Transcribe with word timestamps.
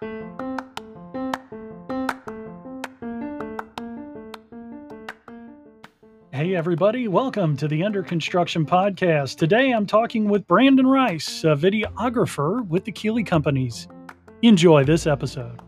Hey, 0.00 0.06
everybody, 6.56 7.06
welcome 7.06 7.54
to 7.58 7.68
the 7.68 7.84
Under 7.84 8.02
Construction 8.02 8.64
Podcast. 8.64 9.36
Today 9.36 9.72
I'm 9.72 9.84
talking 9.84 10.30
with 10.30 10.46
Brandon 10.46 10.86
Rice, 10.86 11.44
a 11.44 11.48
videographer 11.48 12.66
with 12.66 12.86
the 12.86 12.92
Keeley 12.92 13.24
Companies. 13.24 13.88
Enjoy 14.40 14.84
this 14.84 15.06
episode. 15.06 15.60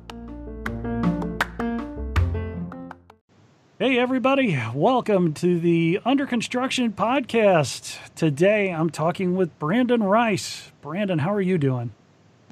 Hey, 3.78 3.99
everybody, 3.99 4.58
welcome 4.74 5.35
to 5.35 5.60
the 5.60 6.01
Under 6.06 6.24
Construction 6.24 6.92
Podcast. 6.92 7.99
Today 8.14 8.71
I'm 8.71 8.88
talking 8.88 9.37
with 9.37 9.58
Brandon 9.58 10.03
Rice. 10.03 10.72
Brandon, 10.80 11.19
how 11.19 11.35
are 11.35 11.42
you 11.42 11.58
doing? 11.58 11.92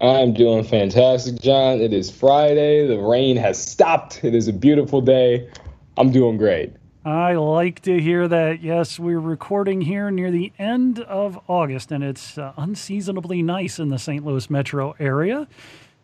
I'm 0.01 0.33
doing 0.33 0.65
fantastic, 0.65 1.41
John. 1.41 1.81
It 1.81 1.93
is 1.93 2.11
Friday. 2.11 2.87
The 2.87 2.99
rain 2.99 3.37
has 3.37 3.63
stopped. 3.63 4.25
It 4.25 4.35
is 4.35 4.49
a 4.49 4.53
beautiful 4.53 5.01
day. 5.03 5.51
I'm 5.99 6.11
doing 6.11 6.39
great. 6.39 6.73
I 7.05 7.35
like 7.35 7.81
to 7.83 8.01
hear 8.01 8.27
that. 8.29 8.63
Yes, 8.63 8.99
we're 8.99 9.21
recording 9.21 9.81
here 9.83 10.11
near 10.11 10.31
the 10.31 10.53
end 10.59 11.01
of 11.01 11.39
August, 11.49 11.93
and 11.93 12.03
it's 12.03 12.39
uh, 12.39 12.53
unseasonably 12.57 13.43
nice 13.43 13.79
in 13.79 13.89
the 13.91 13.99
St. 13.99 14.25
Louis 14.25 14.49
metro 14.49 14.95
area. 14.99 15.47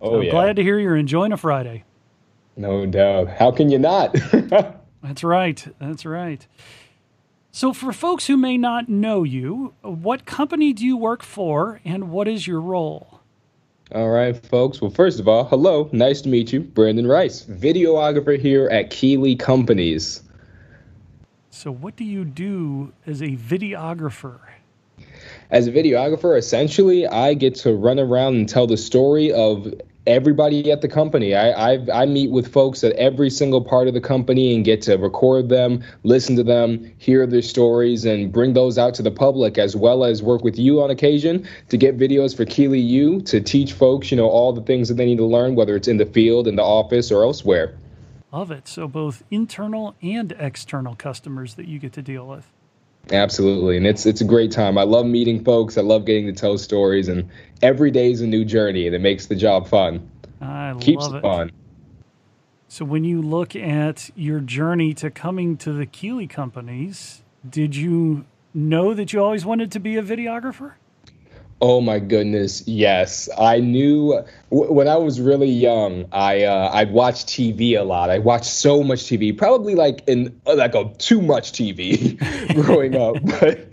So 0.01 0.17
Oh, 0.17 0.21
yeah. 0.21 0.31
glad 0.31 0.57
to 0.57 0.63
hear 0.63 0.79
you're 0.79 0.97
enjoying 0.97 1.33
a 1.33 1.37
Friday. 1.39 1.85
No 2.57 2.85
doubt. 2.87 3.29
How 3.29 3.51
can 3.51 3.71
you 3.71 3.79
not? 3.79 4.15
That's 5.03 5.23
right. 5.25 5.67
That's 5.79 6.05
right. 6.05 6.47
So, 7.51 7.73
for 7.73 7.93
folks 7.95 8.27
who 8.27 8.37
may 8.37 8.59
not 8.59 8.91
know 8.91 9.23
you, 9.23 9.73
what 9.81 10.27
company 10.27 10.75
do 10.75 10.85
you 10.85 10.99
work 10.99 11.23
for 11.23 11.81
and 11.87 12.11
what 12.11 12.29
is 12.29 12.47
your 12.47 12.61
role? 12.61 13.16
All 13.95 14.09
right, 14.09 14.37
folks. 14.47 14.81
Well, 14.81 14.91
first 14.91 15.21
of 15.21 15.29
all, 15.29 15.45
hello. 15.45 15.89
Nice 15.93 16.21
to 16.23 16.29
meet 16.29 16.53
you. 16.53 16.61
Brandon 16.61 17.07
Rice, 17.07 17.45
videographer 17.45 18.39
here 18.39 18.69
at 18.69 18.91
Keeley 18.91 19.37
Companies. 19.37 20.23
So, 21.51 21.71
what 21.71 21.95
do 21.97 22.05
you 22.05 22.25
do 22.25 22.93
as 23.07 23.23
a 23.23 23.37
videographer? 23.37 24.41
As 25.51 25.69
a 25.69 25.73
videographer, 25.73 26.37
essentially, 26.37 27.07
I 27.07 27.35
get 27.35 27.55
to 27.57 27.75
run 27.75 28.01
around 28.01 28.35
and 28.35 28.49
tell 28.49 28.67
the 28.67 28.77
story 28.77 29.33
of 29.33 29.73
everybody 30.07 30.71
at 30.71 30.81
the 30.81 30.89
company. 30.89 31.35
I 31.35 31.73
I've, 31.73 31.89
I 31.91 32.07
meet 32.07 32.31
with 32.31 32.53
folks 32.53 32.85
at 32.85 32.93
every 32.93 33.31
single 33.31 33.63
part 33.63 33.89
of 33.89 33.95
the 33.95 34.01
company 34.01 34.55
and 34.55 34.65
get 34.65 34.83
to 34.83 34.97
record 34.97 35.49
them, 35.49 35.83
listen 36.05 36.37
to 36.37 36.43
them, 36.43 36.93
hear 36.99 37.27
their 37.27 37.43
stories, 37.43 38.05
and 38.05 38.33
bring 38.33 38.53
those 38.53 38.79
out 38.79 38.95
to 38.95 39.03
the 39.03 39.11
public, 39.11 39.59
as 39.59 39.75
well 39.77 40.05
as 40.05 40.23
work 40.23 40.45
with 40.45 40.59
you 40.59 40.83
on 40.83 40.91
occasion 40.91 41.47
to 41.69 41.77
get 41.77 41.99
videos 41.99 42.37
for 42.37 42.45
Keeley 42.45 42.81
U 42.81 43.21
to 43.23 43.41
teach 43.41 43.73
folks, 43.73 44.11
you 44.11 44.17
know, 44.17 44.29
all 44.29 44.53
the 44.53 44.63
things 44.63 44.89
that 44.89 44.95
they 44.95 45.07
need 45.07 45.19
to 45.19 45.27
learn, 45.27 45.55
whether 45.55 45.77
it's 45.77 45.89
in 45.89 45.97
the 45.97 46.07
field, 46.07 46.47
in 46.47 46.57
the 46.57 46.63
office, 46.63 47.11
or 47.11 47.23
elsewhere. 47.23 47.77
Love 48.33 48.51
it. 48.51 48.69
So, 48.69 48.87
both 48.87 49.23
internal 49.31 49.95
and 50.03 50.33
external 50.39 50.95
customers 50.95 51.55
that 51.55 51.67
you 51.67 51.79
get 51.79 51.93
to 51.95 52.03
deal 52.03 52.27
with. 52.27 52.53
Absolutely, 53.13 53.77
and 53.77 53.87
it's 53.87 54.05
it's 54.05 54.21
a 54.21 54.25
great 54.25 54.51
time. 54.51 54.77
I 54.77 54.83
love 54.83 55.07
meeting 55.07 55.45
folks. 55.45 55.79
I 55.79 55.83
love 55.83 56.05
getting 56.05 56.27
to 56.27 56.33
tell 56.33 56.59
stories, 56.59 57.09
and 57.09 57.31
every 57.63 57.91
day 57.91 58.11
is 58.11 58.21
a 58.21 58.27
new 58.27 58.45
journey, 58.45 58.87
and 58.87 58.97
it 58.97 59.01
makes 59.01 59.27
the 59.27 59.37
job 59.37 59.69
fun. 59.69 60.11
I 60.41 60.75
Keeps 60.81 61.05
love 61.05 61.15
it 61.17 61.23
fun. 61.23 61.53
So, 62.67 62.85
when 62.85 63.05
you 63.05 63.23
look 63.23 63.55
at 63.55 64.11
your 64.17 64.41
journey 64.41 64.93
to 64.95 65.11
coming 65.11 65.57
to 65.59 65.73
the 65.73 65.87
Keeley 65.87 66.27
companies, 66.27 67.23
did 67.49 67.77
you 67.77 68.25
know 68.53 68.93
that 68.93 69.13
you 69.13 69.23
always 69.23 69.47
wanted 69.47 69.71
to 69.73 69.79
be 69.79 69.97
a 69.97 70.03
videographer? 70.03 70.73
Oh 71.61 71.81
my 71.81 72.01
goodness, 72.01 72.67
yes. 72.69 73.31
I 73.39 73.61
knew 73.61 74.23
w- 74.51 74.73
when 74.73 74.89
I 74.89 74.97
was 74.97 75.21
really 75.21 75.49
young. 75.49 76.05
I 76.13 76.43
uh, 76.45 76.71
I'd 76.71 76.93
watch 76.93 77.25
TV 77.25 77.79
a 77.81 77.83
lot. 77.83 78.11
I 78.11 78.19
watched 78.19 78.45
so 78.45 78.83
much 78.83 79.05
TV, 79.05 79.37
probably 79.37 79.75
like 79.75 80.07
in 80.07 80.39
uh, 80.47 80.55
like 80.55 80.75
a 80.75 80.93
too 80.99 81.23
much 81.23 81.53
TV 81.53 82.19
growing 82.63 82.95
up, 82.95 83.17
but 83.41 83.73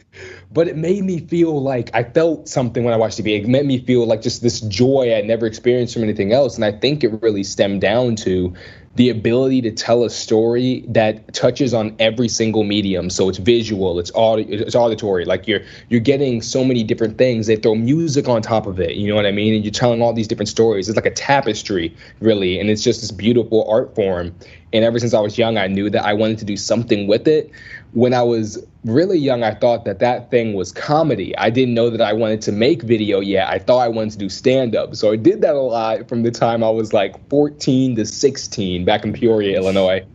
but 0.54 0.70
it 0.70 0.78
made 0.78 1.04
me 1.04 1.20
feel 1.20 1.62
like 1.62 1.90
I 1.94 2.04
felt 2.04 2.48
something 2.48 2.86
when 2.86 2.94
I 2.94 2.98
watched 2.98 3.20
TV. 3.20 3.42
It 3.44 3.50
made 3.50 3.66
me 3.66 3.80
feel 3.80 4.06
like 4.06 4.22
just 4.22 4.42
this 4.42 4.62
joy 4.62 5.14
I'd 5.14 5.26
never 5.26 5.46
experienced 5.46 5.94
from 5.94 6.04
anything 6.04 6.32
else, 6.32 6.56
and 6.56 6.64
I 6.64 6.72
think 6.72 7.04
it 7.04 7.22
really 7.22 7.44
stemmed 7.44 7.82
down 7.82 8.16
to 8.18 8.54
the 8.96 9.10
ability 9.10 9.62
to 9.62 9.72
tell 9.72 10.04
a 10.04 10.10
story 10.10 10.86
that 10.88 11.34
touches 11.34 11.74
on 11.74 11.96
every 11.98 12.28
single 12.28 12.64
medium. 12.64 13.10
So 13.10 13.28
it's 13.28 13.40
visual, 13.40 14.00
it's 14.00 14.12
audi- 14.14 14.44
it's 14.44 14.76
auditory. 14.76 15.26
Like 15.26 15.48
you're 15.48 15.62
you're 15.90 16.00
getting 16.00 16.42
so 16.42 16.64
many 16.64 16.84
different 16.84 17.18
things. 17.18 17.48
They 17.48 17.56
throw 17.56 17.74
music 17.74 18.28
on 18.28 18.42
top 18.42 18.68
of 18.68 18.80
it. 18.80 18.96
You 18.96 19.08
know 19.08 19.16
what 19.16 19.26
I 19.26 19.32
mean? 19.32 19.56
And 19.56 19.64
you're 19.64 19.72
telling 19.72 20.02
all 20.02 20.14
these 20.14 20.28
different 20.28 20.50
stories. 20.50 20.90
It's 20.90 20.96
like 20.96 21.08
a 21.08 21.12
tapestry, 21.12 21.96
really, 22.20 22.60
and 22.60 22.70
it's 22.70 22.84
just 22.84 23.02
this 23.02 23.12
beautiful 23.12 23.68
art 23.68 23.96
form. 23.96 24.36
And 24.74 24.84
ever 24.84 24.98
since 24.98 25.14
I 25.14 25.20
was 25.20 25.38
young, 25.38 25.58
I 25.58 25.68
knew 25.68 25.90
that 25.92 26.04
I 26.04 26.14
wanted 26.14 26.40
to 26.40 26.46
do 26.46 26.58
something 26.58 27.08
with 27.08 27.28
it. 27.28 27.52
When 27.94 28.14
I 28.16 28.24
was 28.24 28.66
really 28.84 29.20
young, 29.20 29.44
I 29.44 29.54
thought 29.54 29.86
that 29.86 30.00
that 30.00 30.32
thing 30.32 30.56
was 30.56 30.72
comedy. 30.72 31.38
I 31.38 31.52
didn't 31.52 31.76
know 31.76 31.92
that 31.92 32.02
I 32.02 32.12
wanted 32.12 32.42
to 32.42 32.52
make 32.52 32.82
video 32.82 33.20
yet. 33.20 33.48
I 33.48 33.60
thought 33.60 33.80
I 33.80 33.88
wanted 33.88 34.14
to 34.14 34.18
do 34.18 34.30
stand 34.30 34.76
up. 34.76 34.96
So 34.96 35.12
I 35.12 35.16
did 35.16 35.42
that 35.42 35.54
a 35.54 35.62
lot 35.62 36.10
from 36.10 36.24
the 36.24 36.32
time 36.32 36.64
I 36.64 36.72
was 36.72 36.92
like 36.92 37.30
14 37.30 37.96
to 37.98 38.06
16 38.06 38.83
back 38.86 39.04
in 39.04 39.14
Peoria, 39.14 39.58
Illinois. 39.58 40.06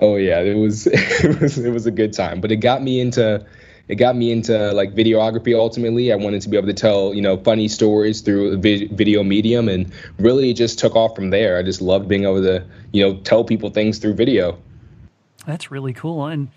Oh 0.00 0.16
yeah, 0.16 0.40
it 0.40 0.56
was 0.56 0.86
it 0.90 1.40
was 1.40 1.58
it 1.58 1.70
was 1.70 1.86
a 1.86 1.90
good 1.90 2.12
time, 2.12 2.40
but 2.40 2.50
it 2.50 2.56
got 2.56 2.82
me 2.82 3.00
into 3.00 3.44
it 3.88 3.96
got 3.96 4.16
me 4.16 4.32
into 4.32 4.72
like 4.72 4.94
videography 4.94 5.56
ultimately. 5.56 6.12
I 6.12 6.16
wanted 6.16 6.42
to 6.42 6.48
be 6.48 6.56
able 6.56 6.68
to 6.68 6.74
tell, 6.74 7.14
you 7.14 7.20
know, 7.20 7.36
funny 7.36 7.68
stories 7.68 8.20
through 8.20 8.58
video 8.58 9.22
medium 9.22 9.68
and 9.68 9.92
really 10.18 10.54
just 10.54 10.78
took 10.78 10.96
off 10.96 11.14
from 11.14 11.30
there. 11.30 11.58
I 11.58 11.62
just 11.62 11.82
loved 11.82 12.08
being 12.08 12.24
able 12.24 12.42
to, 12.42 12.64
you 12.92 13.02
know, 13.06 13.18
tell 13.18 13.44
people 13.44 13.70
things 13.70 13.98
through 13.98 14.14
video. 14.14 14.58
That's 15.46 15.70
really 15.70 15.92
cool. 15.92 16.26
And 16.26 16.48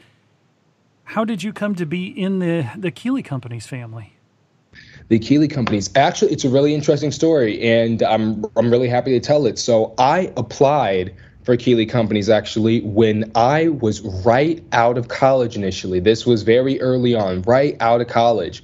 how 1.04 1.26
did 1.26 1.44
you 1.44 1.52
come 1.52 1.76
to 1.76 1.86
be 1.86 2.08
in 2.08 2.40
the, 2.40 2.70
the 2.78 2.92
Keeley 2.92 3.24
Companies 3.24 3.66
family? 3.66 4.15
The 5.08 5.20
Keeley 5.20 5.48
companies. 5.48 5.90
Actually, 5.96 6.32
it's 6.32 6.46
a 6.46 6.50
really 6.50 6.74
interesting 6.74 7.12
story, 7.12 7.62
and 7.62 8.02
I'm 8.04 8.46
I'm 8.56 8.72
really 8.72 8.90
happy 8.90 9.12
to 9.12 9.20
tell 9.20 9.46
it. 9.46 9.60
So 9.60 9.94
I 9.98 10.32
applied 10.38 11.16
for 11.44 11.56
Keeley 11.56 11.86
companies 11.86 12.28
actually 12.28 12.82
when 12.82 13.32
I 13.36 13.68
was 13.68 14.02
right 14.26 14.64
out 14.72 14.98
of 14.98 15.08
college 15.10 15.56
initially. 15.56 16.00
This 16.00 16.26
was 16.26 16.42
very 16.42 16.82
early 16.82 17.14
on, 17.14 17.44
right 17.44 17.78
out 17.80 18.02
of 18.02 18.08
college. 18.08 18.64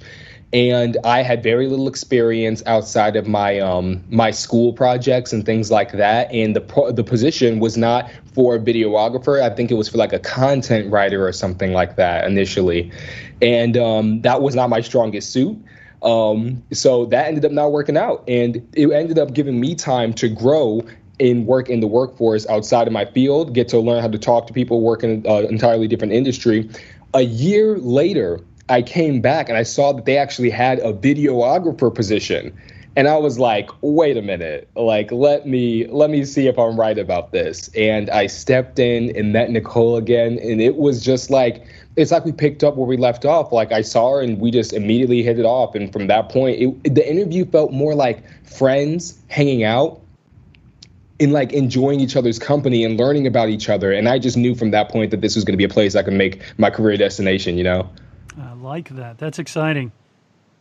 And 0.52 0.98
I 1.02 1.22
had 1.22 1.42
very 1.42 1.66
little 1.66 1.88
experience 1.88 2.62
outside 2.66 3.16
of 3.16 3.26
my 3.26 3.58
um, 3.60 4.04
my 4.10 4.32
school 4.32 4.74
projects 4.74 5.32
and 5.32 5.46
things 5.46 5.70
like 5.70 5.92
that. 5.92 6.30
And 6.30 6.54
the 6.54 6.60
pro- 6.60 6.92
the 6.92 7.04
position 7.04 7.58
was 7.58 7.78
not 7.78 8.10
for 8.34 8.56
a 8.56 8.58
videographer. 8.58 9.40
I 9.40 9.48
think 9.54 9.70
it 9.70 9.74
was 9.74 9.88
for 9.88 9.96
like 9.96 10.12
a 10.12 10.18
content 10.18 10.92
writer 10.92 11.26
or 11.26 11.32
something 11.32 11.72
like 11.72 11.96
that 11.96 12.26
initially. 12.26 12.92
And 13.40 13.78
um, 13.78 14.20
that 14.22 14.42
was 14.42 14.54
not 14.54 14.68
my 14.68 14.82
strongest 14.82 15.32
suit. 15.32 15.56
Um, 16.02 16.62
so 16.72 17.06
that 17.06 17.26
ended 17.26 17.44
up 17.44 17.52
not 17.52 17.72
working 17.72 17.96
out, 17.96 18.24
and 18.26 18.56
it 18.74 18.90
ended 18.90 19.18
up 19.18 19.34
giving 19.34 19.60
me 19.60 19.74
time 19.74 20.12
to 20.14 20.28
grow 20.28 20.82
and 21.20 21.46
work 21.46 21.68
in 21.68 21.80
the 21.80 21.86
workforce 21.86 22.46
outside 22.48 22.86
of 22.86 22.92
my 22.92 23.04
field, 23.04 23.54
get 23.54 23.68
to 23.68 23.78
learn 23.78 24.02
how 24.02 24.08
to 24.08 24.18
talk 24.18 24.46
to 24.48 24.52
people, 24.52 24.80
work 24.80 25.04
in 25.04 25.24
an 25.26 25.44
entirely 25.44 25.86
different 25.86 26.12
industry. 26.12 26.68
A 27.14 27.22
year 27.22 27.78
later, 27.78 28.40
I 28.68 28.82
came 28.82 29.20
back 29.20 29.48
and 29.48 29.58
I 29.58 29.62
saw 29.62 29.92
that 29.92 30.04
they 30.04 30.16
actually 30.16 30.50
had 30.50 30.78
a 30.80 30.92
videographer 30.92 31.94
position. 31.94 32.56
And 32.94 33.08
I 33.08 33.16
was 33.16 33.38
like, 33.38 33.70
wait 33.80 34.16
a 34.16 34.22
minute, 34.22 34.68
like 34.76 35.10
let 35.12 35.46
me 35.46 35.86
let 35.86 36.10
me 36.10 36.26
see 36.26 36.46
if 36.46 36.58
I'm 36.58 36.78
right 36.78 36.98
about 36.98 37.32
this. 37.32 37.70
And 37.74 38.10
I 38.10 38.26
stepped 38.26 38.78
in 38.78 39.16
and 39.16 39.32
met 39.32 39.50
Nicole 39.50 39.96
again, 39.96 40.38
and 40.42 40.60
it 40.60 40.76
was 40.76 41.02
just 41.02 41.30
like 41.30 41.64
it's 41.96 42.10
like 42.10 42.24
we 42.24 42.32
picked 42.32 42.64
up 42.64 42.76
where 42.76 42.86
we 42.86 42.96
left 42.96 43.24
off. 43.24 43.52
Like 43.52 43.72
I 43.72 43.82
saw 43.82 44.14
her 44.14 44.22
and 44.22 44.40
we 44.40 44.50
just 44.50 44.72
immediately 44.72 45.22
hit 45.22 45.38
it 45.38 45.44
off. 45.44 45.74
And 45.74 45.92
from 45.92 46.06
that 46.06 46.28
point, 46.28 46.60
it, 46.60 46.94
the 46.94 47.08
interview 47.08 47.44
felt 47.44 47.72
more 47.72 47.94
like 47.94 48.22
friends 48.46 49.18
hanging 49.28 49.64
out 49.64 50.00
and 51.20 51.32
like 51.32 51.52
enjoying 51.52 52.00
each 52.00 52.16
other's 52.16 52.38
company 52.38 52.84
and 52.84 52.98
learning 52.98 53.26
about 53.26 53.48
each 53.48 53.68
other. 53.68 53.92
And 53.92 54.08
I 54.08 54.18
just 54.18 54.36
knew 54.36 54.54
from 54.54 54.70
that 54.70 54.88
point 54.88 55.10
that 55.10 55.20
this 55.20 55.34
was 55.34 55.44
going 55.44 55.52
to 55.52 55.58
be 55.58 55.64
a 55.64 55.68
place 55.68 55.94
I 55.94 56.02
could 56.02 56.14
make 56.14 56.42
my 56.58 56.70
career 56.70 56.96
destination, 56.96 57.58
you 57.58 57.64
know? 57.64 57.88
I 58.40 58.54
like 58.54 58.88
that. 58.90 59.18
That's 59.18 59.38
exciting. 59.38 59.92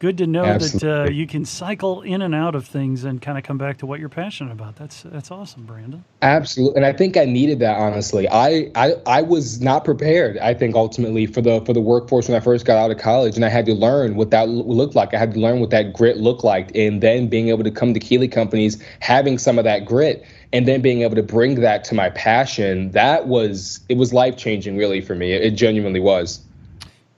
Good 0.02 0.18
to 0.18 0.26
know 0.26 0.58
that 0.58 0.84
uh, 0.84 1.12
you 1.12 1.28
can 1.28 1.46
cycle 1.46 2.02
in 2.02 2.24
and 2.24 2.34
out 2.34 2.56
of 2.56 2.66
things 2.66 3.04
and 3.04 3.22
kind 3.22 3.38
of 3.38 3.44
come 3.44 3.60
back 3.60 3.78
to 3.78 3.86
what 3.86 4.00
you're 4.00 4.10
passionate 4.10 4.52
about. 4.52 4.76
That's 4.76 5.04
that's 5.04 5.30
awesome, 5.30 5.64
Brandon. 5.64 6.04
Absolutely, 6.24 6.78
and 6.78 6.88
I 6.88 6.92
think 6.92 7.18
I 7.18 7.26
needed 7.26 7.60
that. 7.60 7.78
Honestly, 7.78 8.28
I, 8.28 8.72
I 8.74 8.96
I 9.06 9.22
was 9.22 9.62
not 9.62 9.86
prepared. 9.86 10.40
I 10.40 10.56
think 10.56 10.74
ultimately 10.74 11.28
for 11.28 11.42
the 11.42 11.62
for 11.68 11.74
the 11.74 11.82
workforce 11.82 12.28
when 12.28 12.36
I 12.36 12.40
first 12.40 12.66
got 12.66 12.80
out 12.80 12.90
of 12.90 12.98
college, 12.98 13.36
and 13.36 13.46
I 13.46 13.50
had 13.50 13.68
to 13.68 13.76
learn 13.76 14.16
what 14.16 14.32
that 14.32 14.50
looked 14.50 14.96
like. 14.96 15.14
I 15.14 15.20
had 15.20 15.36
to 15.36 15.40
learn 15.40 15.60
what 15.60 15.70
that 15.70 15.94
grit 15.94 16.18
looked 16.18 16.44
like, 16.44 16.72
and 16.74 17.00
then 17.00 17.28
being 17.28 17.50
able 17.50 17.64
to 17.64 17.70
come 17.70 17.94
to 17.94 18.00
Keeley 18.00 18.28
companies, 18.28 18.84
having 19.02 19.38
some 19.38 19.60
of 19.60 19.66
that 19.66 19.86
grit, 19.86 20.26
and 20.52 20.68
then 20.68 20.82
being 20.82 21.04
able 21.04 21.16
to 21.16 21.22
bring 21.22 21.62
that 21.62 21.84
to 21.84 21.94
my 21.94 22.10
passion. 22.10 22.90
That 22.90 23.28
was 23.28 23.82
it 23.88 23.98
was 23.98 24.14
life 24.14 24.36
changing, 24.36 24.78
really 24.78 25.02
for 25.02 25.14
me. 25.14 25.34
It, 25.34 25.44
it 25.44 25.52
genuinely 25.52 26.00
was. 26.00 26.44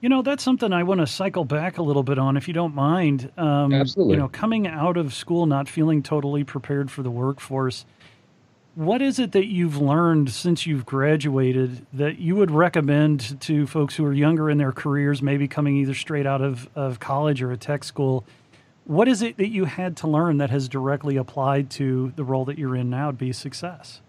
You 0.04 0.10
know, 0.10 0.20
that's 0.20 0.44
something 0.44 0.70
I 0.70 0.82
want 0.82 1.00
to 1.00 1.06
cycle 1.06 1.46
back 1.46 1.78
a 1.78 1.82
little 1.82 2.02
bit 2.02 2.18
on, 2.18 2.36
if 2.36 2.46
you 2.46 2.52
don't 2.52 2.74
mind. 2.74 3.32
Um, 3.38 3.72
Absolutely. 3.72 4.12
You 4.12 4.18
know, 4.18 4.28
coming 4.28 4.66
out 4.66 4.98
of 4.98 5.14
school 5.14 5.46
not 5.46 5.66
feeling 5.66 6.02
totally 6.02 6.44
prepared 6.44 6.90
for 6.90 7.02
the 7.02 7.10
workforce, 7.10 7.86
what 8.74 9.00
is 9.00 9.18
it 9.18 9.32
that 9.32 9.46
you've 9.46 9.80
learned 9.80 10.28
since 10.28 10.66
you've 10.66 10.84
graduated 10.84 11.86
that 11.94 12.18
you 12.18 12.36
would 12.36 12.50
recommend 12.50 13.40
to 13.40 13.66
folks 13.66 13.96
who 13.96 14.04
are 14.04 14.12
younger 14.12 14.50
in 14.50 14.58
their 14.58 14.72
careers, 14.72 15.22
maybe 15.22 15.48
coming 15.48 15.78
either 15.78 15.94
straight 15.94 16.26
out 16.26 16.42
of, 16.42 16.68
of 16.74 17.00
college 17.00 17.40
or 17.40 17.50
a 17.50 17.56
tech 17.56 17.82
school? 17.82 18.26
What 18.84 19.08
is 19.08 19.22
it 19.22 19.38
that 19.38 19.48
you 19.48 19.64
had 19.64 19.96
to 19.96 20.06
learn 20.06 20.36
that 20.36 20.50
has 20.50 20.68
directly 20.68 21.16
applied 21.16 21.70
to 21.70 22.12
the 22.14 22.24
role 22.24 22.44
that 22.44 22.58
you're 22.58 22.76
in 22.76 22.90
now 22.90 23.06
to 23.06 23.16
be 23.16 23.32
success? 23.32 24.02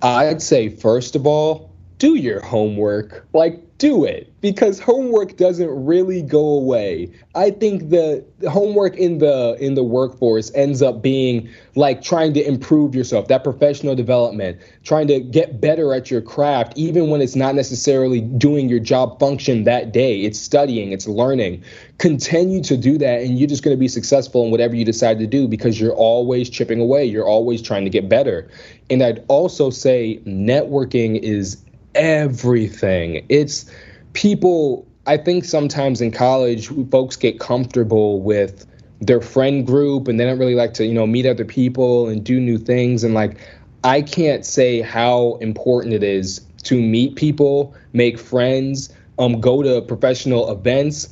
I'd 0.00 0.40
say, 0.40 0.70
first 0.70 1.14
of 1.14 1.26
all, 1.26 1.73
do 1.98 2.14
your 2.14 2.40
homework. 2.40 3.26
Like, 3.32 3.64
do 3.78 4.04
it 4.04 4.32
because 4.40 4.78
homework 4.78 5.36
doesn't 5.36 5.68
really 5.84 6.22
go 6.22 6.38
away. 6.38 7.10
I 7.34 7.50
think 7.50 7.90
the, 7.90 8.24
homework 8.48 8.96
in 8.96 9.18
the 9.18 9.56
in 9.58 9.74
the 9.74 9.82
workforce 9.82 10.52
ends 10.54 10.82
up 10.82 11.00
being 11.00 11.48
like 11.74 12.02
trying 12.02 12.34
to 12.34 12.46
improve 12.46 12.94
yourself, 12.94 13.28
that 13.28 13.42
professional 13.42 13.94
development, 13.94 14.60
trying 14.84 15.06
to 15.08 15.18
get 15.18 15.60
better 15.60 15.94
at 15.94 16.10
your 16.10 16.20
craft 16.20 16.74
even 16.76 17.08
when 17.08 17.20
it's 17.22 17.34
not 17.34 17.54
necessarily 17.54 18.20
doing 18.20 18.68
your 18.68 18.80
job 18.80 19.18
function 19.18 19.64
that 19.64 19.92
day. 19.92 20.20
It's 20.20 20.38
studying, 20.38 20.92
it's 20.92 21.08
learning. 21.08 21.64
Continue 21.98 22.62
to 22.64 22.76
do 22.76 22.98
that 22.98 23.22
and 23.22 23.38
you're 23.38 23.48
just 23.48 23.64
going 23.64 23.74
to 23.74 23.80
be 23.80 23.88
successful 23.88 24.44
in 24.44 24.50
whatever 24.50 24.76
you 24.76 24.84
decide 24.84 25.18
to 25.18 25.26
do 25.26 25.48
because 25.48 25.80
you're 25.80 25.94
always 25.94 26.50
chipping 26.50 26.80
away. 26.80 27.04
You're 27.04 27.26
always 27.26 27.62
trying 27.62 27.84
to 27.84 27.90
get 27.90 28.08
better. 28.08 28.48
And 28.90 29.02
I'd 29.02 29.24
also 29.28 29.70
say 29.70 30.20
networking 30.26 31.18
is 31.18 31.63
everything. 31.94 33.24
It's 33.28 33.70
people, 34.12 34.86
I 35.06 35.16
think 35.16 35.44
sometimes 35.44 36.00
in 36.00 36.10
college, 36.10 36.68
folks 36.90 37.16
get 37.16 37.40
comfortable 37.40 38.20
with 38.20 38.66
their 39.00 39.20
friend 39.20 39.66
group 39.66 40.08
and 40.08 40.18
they 40.18 40.24
don't 40.24 40.38
really 40.38 40.54
like 40.54 40.74
to, 40.74 40.86
you 40.86 40.94
know, 40.94 41.06
meet 41.06 41.26
other 41.26 41.44
people 41.44 42.08
and 42.08 42.24
do 42.24 42.40
new 42.40 42.58
things. 42.58 43.04
And 43.04 43.14
like, 43.14 43.38
I 43.82 44.00
can't 44.00 44.46
say 44.46 44.80
how 44.80 45.34
important 45.40 45.94
it 45.94 46.02
is 46.02 46.40
to 46.64 46.80
meet 46.80 47.16
people, 47.16 47.74
make 47.92 48.18
friends, 48.18 48.92
um, 49.18 49.40
go 49.40 49.62
to 49.62 49.82
professional 49.82 50.50
events. 50.50 51.08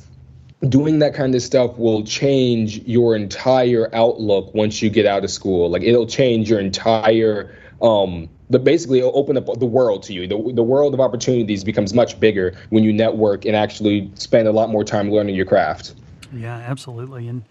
Doing 0.67 0.99
that 0.99 1.13
kind 1.13 1.35
of 1.35 1.41
stuff 1.41 1.77
will 1.77 2.03
change 2.03 2.79
your 2.79 3.15
entire 3.15 3.93
outlook 3.93 4.53
once 4.55 4.81
you 4.81 4.89
get 4.89 5.05
out 5.05 5.23
of 5.23 5.29
school. 5.29 5.69
Like 5.69 5.83
it'll 5.83 6.07
change 6.07 6.49
your 6.49 6.59
entire 6.59 7.55
um, 7.81 8.29
the 8.49 8.59
basically 8.59 9.01
open 9.01 9.37
up 9.37 9.45
the 9.59 9.65
world 9.65 10.03
to 10.03 10.13
you. 10.13 10.27
The, 10.27 10.53
the 10.53 10.63
world 10.63 10.93
of 10.93 10.99
opportunities 10.99 11.63
becomes 11.63 11.93
much 11.93 12.19
bigger 12.19 12.55
when 12.69 12.83
you 12.83 12.93
network 12.93 13.45
and 13.45 13.55
actually 13.55 14.11
spend 14.15 14.47
a 14.47 14.51
lot 14.51 14.69
more 14.69 14.83
time 14.83 15.11
learning 15.11 15.35
your 15.35 15.45
craft. 15.45 15.95
Yeah, 16.33 16.55
absolutely. 16.55 17.27
And 17.27 17.43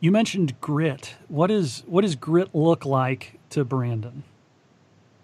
you 0.00 0.10
mentioned 0.10 0.60
grit. 0.60 1.14
What 1.28 1.50
is 1.50 1.82
what 1.86 2.02
does 2.02 2.16
grit 2.16 2.54
look 2.54 2.84
like 2.84 3.38
to 3.50 3.64
Brandon? 3.64 4.24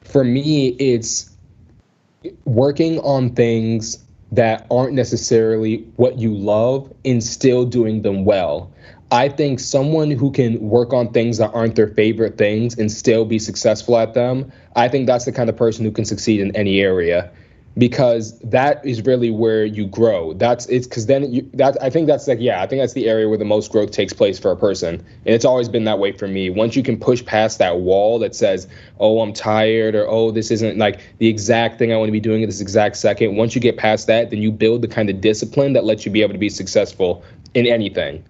For 0.02 0.22
me, 0.22 0.68
it's 0.78 1.30
working 2.44 2.98
on 3.00 3.34
things 3.34 4.04
that 4.32 4.66
aren't 4.70 4.92
necessarily 4.92 5.78
what 5.96 6.18
you 6.18 6.34
love 6.34 6.92
and 7.04 7.22
still 7.22 7.64
doing 7.64 8.02
them 8.02 8.24
well. 8.24 8.70
I 9.10 9.28
think 9.28 9.60
someone 9.60 10.10
who 10.10 10.32
can 10.32 10.60
work 10.60 10.92
on 10.92 11.12
things 11.12 11.38
that 11.38 11.50
aren't 11.54 11.76
their 11.76 11.88
favorite 11.88 12.36
things 12.36 12.76
and 12.76 12.90
still 12.90 13.24
be 13.24 13.38
successful 13.38 13.96
at 13.96 14.14
them, 14.14 14.50
I 14.74 14.88
think 14.88 15.06
that's 15.06 15.24
the 15.24 15.32
kind 15.32 15.48
of 15.48 15.56
person 15.56 15.84
who 15.84 15.92
can 15.92 16.04
succeed 16.04 16.40
in 16.40 16.54
any 16.56 16.80
area 16.80 17.30
because 17.78 18.38
that 18.40 18.84
is 18.84 19.04
really 19.04 19.30
where 19.30 19.64
you 19.64 19.86
grow. 19.86 20.32
That's 20.32 20.66
it's 20.66 20.86
because 20.86 21.06
then 21.06 21.30
you 21.32 21.48
that 21.54 21.80
I 21.82 21.90
think 21.90 22.06
that's 22.06 22.26
like 22.26 22.40
yeah, 22.40 22.62
I 22.62 22.66
think 22.66 22.80
that's 22.80 22.94
the 22.94 23.08
area 23.08 23.28
where 23.28 23.38
the 23.38 23.44
most 23.44 23.70
growth 23.70 23.90
takes 23.90 24.12
place 24.12 24.38
for 24.38 24.50
a 24.50 24.56
person. 24.56 24.94
And 24.94 25.34
it's 25.34 25.44
always 25.44 25.68
been 25.68 25.84
that 25.84 25.98
way 25.98 26.12
for 26.12 26.26
me. 26.26 26.48
Once 26.48 26.74
you 26.74 26.82
can 26.82 26.98
push 26.98 27.24
past 27.24 27.58
that 27.58 27.80
wall 27.80 28.18
that 28.20 28.34
says, 28.34 28.66
"Oh, 28.98 29.20
I'm 29.20 29.32
tired," 29.32 29.94
or 29.94 30.08
"Oh, 30.08 30.30
this 30.30 30.50
isn't 30.50 30.78
like 30.78 31.00
the 31.18 31.28
exact 31.28 31.78
thing 31.78 31.92
I 31.92 31.96
want 31.96 32.08
to 32.08 32.12
be 32.12 32.20
doing 32.20 32.42
at 32.42 32.48
this 32.48 32.60
exact 32.60 32.96
second. 32.96 33.36
Once 33.36 33.54
you 33.54 33.60
get 33.60 33.76
past 33.76 34.06
that, 34.06 34.30
then 34.30 34.40
you 34.40 34.50
build 34.50 34.82
the 34.82 34.88
kind 34.88 35.10
of 35.10 35.20
discipline 35.20 35.74
that 35.74 35.84
lets 35.84 36.06
you 36.06 36.12
be 36.12 36.22
able 36.22 36.32
to 36.32 36.38
be 36.38 36.48
successful 36.48 37.22
in 37.54 37.66
anything. 37.66 38.24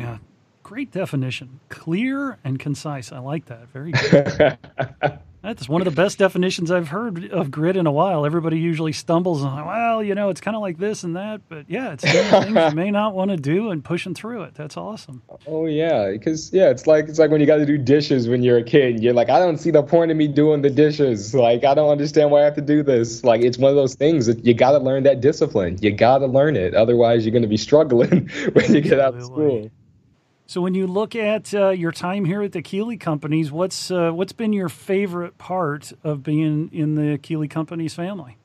Yeah. 0.00 0.18
Great 0.62 0.90
definition. 0.90 1.60
Clear 1.68 2.38
and 2.42 2.58
concise. 2.58 3.12
I 3.12 3.18
like 3.18 3.46
that. 3.46 3.68
Very 3.72 3.92
good. 4.10 4.58
That's 5.46 5.68
one 5.68 5.80
of 5.80 5.84
the 5.84 5.92
best 5.92 6.18
definitions 6.18 6.72
I've 6.72 6.88
heard 6.88 7.30
of 7.30 7.52
grit 7.52 7.76
in 7.76 7.86
a 7.86 7.92
while. 7.92 8.26
Everybody 8.26 8.58
usually 8.58 8.92
stumbles 8.92 9.44
on, 9.44 9.64
well, 9.64 10.02
you 10.02 10.16
know, 10.16 10.28
it's 10.28 10.40
kind 10.40 10.56
of 10.56 10.60
like 10.60 10.76
this 10.76 11.04
and 11.04 11.14
that, 11.14 11.42
but 11.48 11.70
yeah, 11.70 11.92
it's 11.92 12.02
things 12.02 12.42
you 12.42 12.74
may 12.74 12.90
not 12.90 13.14
want 13.14 13.30
to 13.30 13.36
do 13.36 13.70
and 13.70 13.84
pushing 13.84 14.12
through 14.12 14.42
it. 14.42 14.56
That's 14.56 14.76
awesome. 14.76 15.22
Oh 15.46 15.66
yeah, 15.66 16.10
because 16.10 16.52
yeah, 16.52 16.70
it's 16.70 16.88
like 16.88 17.08
it's 17.08 17.20
like 17.20 17.30
when 17.30 17.40
you 17.40 17.46
got 17.46 17.58
to 17.58 17.66
do 17.66 17.78
dishes 17.78 18.28
when 18.28 18.42
you're 18.42 18.58
a 18.58 18.64
kid. 18.64 19.00
You're 19.04 19.14
like, 19.14 19.30
I 19.30 19.38
don't 19.38 19.58
see 19.58 19.70
the 19.70 19.84
point 19.84 20.10
of 20.10 20.16
me 20.16 20.26
doing 20.26 20.62
the 20.62 20.70
dishes. 20.70 21.32
Like, 21.32 21.62
I 21.62 21.74
don't 21.74 21.90
understand 21.90 22.32
why 22.32 22.40
I 22.40 22.44
have 22.44 22.56
to 22.56 22.60
do 22.60 22.82
this. 22.82 23.22
Like, 23.22 23.42
it's 23.42 23.56
one 23.56 23.70
of 23.70 23.76
those 23.76 23.94
things 23.94 24.26
that 24.26 24.44
you 24.44 24.52
got 24.52 24.72
to 24.72 24.78
learn 24.78 25.04
that 25.04 25.20
discipline. 25.20 25.78
You 25.80 25.92
got 25.92 26.18
to 26.18 26.26
learn 26.26 26.56
it, 26.56 26.74
otherwise 26.74 27.24
you're 27.24 27.30
going 27.30 27.42
to 27.42 27.48
be 27.48 27.56
struggling 27.56 28.28
when 28.52 28.74
you 28.74 28.80
get 28.80 28.98
out 28.98 29.14
of 29.14 29.22
school. 29.22 29.70
So 30.48 30.60
when 30.60 30.74
you 30.74 30.86
look 30.86 31.16
at 31.16 31.52
uh, 31.52 31.70
your 31.70 31.90
time 31.90 32.24
here 32.24 32.40
at 32.40 32.52
the 32.52 32.62
Keeley 32.62 32.96
Companies, 32.96 33.50
what's 33.50 33.90
uh, 33.90 34.12
what's 34.12 34.32
been 34.32 34.52
your 34.52 34.68
favorite 34.68 35.38
part 35.38 35.92
of 36.04 36.22
being 36.22 36.70
in 36.72 36.94
the 36.94 37.18
Keeley 37.18 37.48
Companies 37.48 37.94
family? 37.94 38.38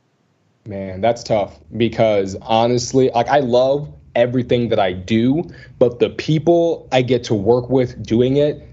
Man, 0.65 1.01
that's 1.01 1.21
tough 1.21 1.59
because 1.77 2.35
honestly, 2.41 3.11
like 3.13 3.27
I 3.27 3.39
love 3.39 3.93
everything 4.15 4.69
that 4.69 4.79
I 4.79 4.93
do, 4.93 5.43
but 5.77 5.99
the 5.99 6.09
people 6.09 6.89
I 6.91 7.03
get 7.03 7.23
to 7.25 7.35
work 7.35 7.69
with 7.69 8.01
doing 8.03 8.37
it 8.37 8.67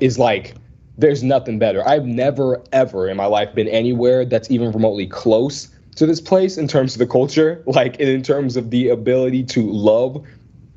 is 0.00 0.18
like 0.18 0.54
there's 0.98 1.22
nothing 1.22 1.58
better. 1.58 1.86
I've 1.88 2.04
never 2.04 2.62
ever 2.72 3.08
in 3.08 3.16
my 3.16 3.26
life 3.26 3.54
been 3.54 3.68
anywhere 3.68 4.26
that's 4.26 4.50
even 4.50 4.70
remotely 4.70 5.06
close 5.06 5.68
to 5.96 6.04
this 6.04 6.20
place 6.20 6.58
in 6.58 6.68
terms 6.68 6.94
of 6.94 6.98
the 6.98 7.06
culture, 7.06 7.62
like 7.66 7.96
in 7.96 8.22
terms 8.22 8.58
of 8.58 8.70
the 8.70 8.90
ability 8.90 9.44
to 9.44 9.62
love 9.62 10.26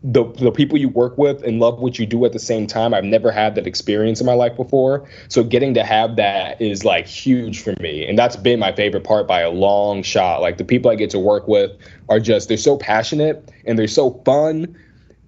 the 0.04 0.26
the 0.34 0.52
people 0.52 0.78
you 0.78 0.90
work 0.90 1.18
with 1.18 1.44
and 1.44 1.60
love 1.60 1.80
what 1.80 1.98
you 1.98 2.06
do 2.06 2.26
at 2.26 2.34
the 2.34 2.40
same 2.40 2.68
time. 2.68 2.94
I've 2.94 3.06
never 3.06 3.32
had 3.32 3.56
that 3.56 3.66
experience 3.66 4.20
in 4.20 4.26
my 4.26 4.34
life 4.34 4.56
before. 4.58 5.08
So 5.30 5.44
getting 5.44 5.74
to 5.76 5.84
have 5.84 6.18
that 6.18 6.62
is 6.62 6.84
like 6.84 7.08
huge 7.08 7.62
for 7.62 7.74
me. 7.80 8.06
And 8.06 8.20
that's 8.20 8.36
been 8.36 8.60
my 8.60 8.74
favorite 8.74 9.06
part 9.06 9.28
by 9.28 9.42
a 9.42 9.50
long 9.50 10.04
shot. 10.04 10.42
Like 10.42 10.58
the 10.58 10.66
people 10.66 10.92
I 10.92 10.96
get 10.96 11.10
to 11.12 11.20
work 11.20 11.48
with 11.48 11.72
are 12.10 12.20
just 12.20 12.50
they're 12.50 12.58
so 12.58 12.78
passionate 12.78 13.50
and 13.66 13.80
they're 13.80 13.88
so 13.88 14.22
fun. 14.26 14.78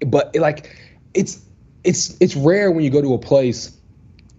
But 0.05 0.35
like 0.35 0.75
it's 1.13 1.41
it's 1.85 2.17
it's 2.19 2.35
rare 2.35 2.69
when 2.69 2.83
you 2.83 2.89
go 2.89 3.01
to 3.01 3.13
a 3.13 3.19
place 3.19 3.74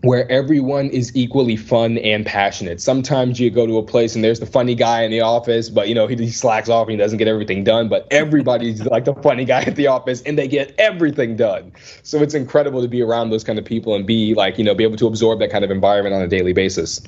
where 0.06 0.30
everyone 0.30 0.88
is 0.88 1.14
equally 1.14 1.56
fun 1.56 1.98
and 1.98 2.24
passionate. 2.24 2.80
Sometimes 2.80 3.40
you 3.40 3.50
go 3.50 3.66
to 3.66 3.78
a 3.78 3.82
place 3.82 4.14
and 4.14 4.22
there's 4.22 4.40
the 4.40 4.46
funny 4.46 4.74
guy 4.74 5.02
in 5.02 5.10
the 5.10 5.20
office, 5.20 5.68
but 5.68 5.88
you 5.88 5.94
know, 5.94 6.06
he, 6.06 6.16
he 6.16 6.30
slacks 6.30 6.68
off 6.68 6.86
and 6.86 6.92
he 6.92 6.96
doesn't 6.96 7.18
get 7.18 7.28
everything 7.28 7.64
done. 7.64 7.88
But 7.88 8.06
everybody's 8.10 8.84
like 8.86 9.04
the 9.04 9.14
funny 9.14 9.44
guy 9.44 9.62
at 9.62 9.76
the 9.76 9.88
office 9.88 10.22
and 10.22 10.38
they 10.38 10.48
get 10.48 10.74
everything 10.78 11.36
done. 11.36 11.72
So 12.02 12.22
it's 12.22 12.34
incredible 12.34 12.82
to 12.82 12.88
be 12.88 13.02
around 13.02 13.30
those 13.30 13.44
kind 13.44 13.58
of 13.58 13.64
people 13.64 13.94
and 13.94 14.06
be 14.06 14.34
like, 14.34 14.58
you 14.58 14.64
know, 14.64 14.74
be 14.74 14.84
able 14.84 14.96
to 14.98 15.06
absorb 15.06 15.40
that 15.40 15.50
kind 15.50 15.64
of 15.64 15.70
environment 15.70 16.14
on 16.14 16.22
a 16.22 16.28
daily 16.28 16.52
basis. 16.52 17.02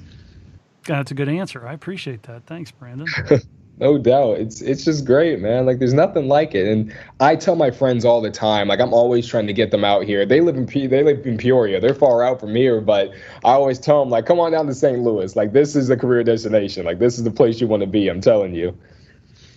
That's 0.86 1.10
a 1.10 1.14
good 1.14 1.28
answer. 1.28 1.66
I 1.66 1.74
appreciate 1.74 2.24
that. 2.24 2.46
Thanks, 2.46 2.70
Brandon. 2.70 3.06
No 3.80 3.96
doubt. 3.96 4.38
It's 4.38 4.60
it's 4.60 4.84
just 4.84 5.04
great, 5.04 5.40
man. 5.40 5.64
Like 5.64 5.78
there's 5.78 5.94
nothing 5.94 6.26
like 6.26 6.54
it. 6.54 6.66
And 6.66 6.92
I 7.20 7.36
tell 7.36 7.54
my 7.54 7.70
friends 7.70 8.04
all 8.04 8.20
the 8.20 8.30
time, 8.30 8.68
like 8.68 8.80
I'm 8.80 8.92
always 8.92 9.26
trying 9.26 9.46
to 9.46 9.52
get 9.52 9.70
them 9.70 9.84
out 9.84 10.04
here. 10.04 10.26
They 10.26 10.40
live 10.40 10.56
in 10.56 10.66
P- 10.66 10.88
they 10.88 11.04
live 11.04 11.24
in 11.24 11.36
Peoria. 11.36 11.80
They're 11.80 11.94
far 11.94 12.24
out 12.24 12.40
from 12.40 12.56
here, 12.56 12.80
but 12.80 13.12
I 13.44 13.52
always 13.52 13.78
tell 13.78 14.00
them 14.00 14.10
like 14.10 14.26
come 14.26 14.40
on 14.40 14.50
down 14.50 14.66
to 14.66 14.74
St. 14.74 14.98
Louis. 15.00 15.36
Like 15.36 15.52
this 15.52 15.76
is 15.76 15.90
a 15.90 15.96
career 15.96 16.24
destination. 16.24 16.84
Like 16.84 16.98
this 16.98 17.18
is 17.18 17.24
the 17.24 17.30
place 17.30 17.60
you 17.60 17.68
want 17.68 17.82
to 17.82 17.86
be, 17.86 18.08
I'm 18.08 18.20
telling 18.20 18.52
you. 18.52 18.76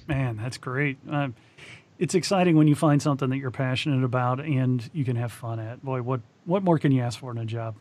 Man, 0.08 0.38
that's 0.38 0.58
great. 0.58 0.98
Uh, 1.10 1.30
it's 1.98 2.14
exciting 2.14 2.56
when 2.56 2.68
you 2.68 2.76
find 2.76 3.02
something 3.02 3.30
that 3.30 3.38
you're 3.38 3.50
passionate 3.50 4.04
about 4.04 4.40
and 4.40 4.88
you 4.94 5.04
can 5.04 5.16
have 5.16 5.32
fun 5.32 5.60
at. 5.60 5.84
Boy, 5.84 6.02
what 6.04 6.22
what 6.46 6.64
more 6.64 6.78
can 6.78 6.92
you 6.92 7.02
ask 7.02 7.20
for 7.20 7.32
in 7.32 7.40
a 7.40 7.46
job? 7.46 7.76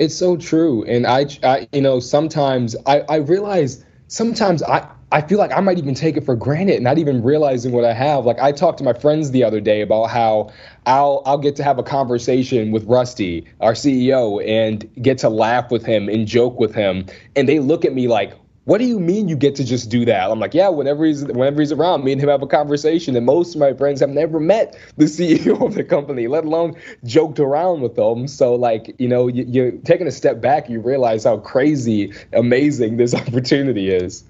It's 0.00 0.16
so 0.16 0.36
true. 0.36 0.84
And 0.84 1.06
I, 1.06 1.26
I 1.44 1.68
you 1.72 1.82
know, 1.82 2.00
sometimes 2.00 2.74
I 2.84 3.00
I 3.02 3.16
realize 3.16 3.84
sometimes 4.08 4.62
I 4.64 4.88
I 5.12 5.20
feel 5.20 5.36
like 5.36 5.52
I 5.52 5.60
might 5.60 5.76
even 5.76 5.94
take 5.94 6.16
it 6.16 6.24
for 6.24 6.34
granted, 6.34 6.82
not 6.82 6.96
even 6.96 7.22
realizing 7.22 7.72
what 7.72 7.84
I 7.84 7.92
have. 7.92 8.24
Like 8.24 8.40
I 8.40 8.50
talked 8.50 8.78
to 8.78 8.84
my 8.84 8.94
friends 8.94 9.30
the 9.30 9.44
other 9.44 9.60
day 9.60 9.82
about 9.82 10.06
how 10.06 10.50
I'll 10.86 11.22
I'll 11.26 11.36
get 11.38 11.54
to 11.56 11.62
have 11.62 11.78
a 11.78 11.82
conversation 11.82 12.72
with 12.72 12.84
Rusty, 12.84 13.44
our 13.60 13.74
CEO, 13.74 14.42
and 14.48 14.88
get 15.02 15.18
to 15.18 15.28
laugh 15.28 15.70
with 15.70 15.84
him 15.84 16.08
and 16.08 16.26
joke 16.26 16.58
with 16.58 16.74
him, 16.74 17.04
and 17.36 17.46
they 17.46 17.58
look 17.58 17.84
at 17.84 17.92
me 17.92 18.08
like, 18.08 18.32
"What 18.64 18.78
do 18.78 18.86
you 18.86 18.98
mean 18.98 19.28
you 19.28 19.36
get 19.36 19.54
to 19.56 19.64
just 19.64 19.90
do 19.90 20.06
that?" 20.06 20.30
I'm 20.30 20.40
like, 20.40 20.54
"Yeah, 20.54 20.70
whenever 20.70 21.04
he's 21.04 21.24
whenever 21.24 21.60
he's 21.60 21.72
around, 21.72 22.04
me 22.04 22.12
and 22.12 22.20
him 22.20 22.30
have 22.30 22.42
a 22.42 22.46
conversation." 22.46 23.14
And 23.14 23.26
most 23.26 23.54
of 23.54 23.60
my 23.60 23.74
friends 23.74 24.00
have 24.00 24.08
never 24.08 24.40
met 24.40 24.78
the 24.96 25.04
CEO 25.16 25.60
of 25.60 25.74
the 25.74 25.84
company, 25.84 26.26
let 26.26 26.46
alone 26.46 26.74
joked 27.04 27.38
around 27.38 27.82
with 27.82 27.96
them. 27.96 28.26
So 28.28 28.54
like, 28.54 28.94
you 28.98 29.08
know, 29.08 29.28
you, 29.28 29.44
you're 29.46 29.72
taking 29.72 30.06
a 30.06 30.10
step 30.12 30.40
back, 30.40 30.70
you 30.70 30.80
realize 30.80 31.24
how 31.24 31.36
crazy, 31.36 32.14
amazing 32.32 32.96
this 32.96 33.14
opportunity 33.22 33.90
is. 33.90 34.24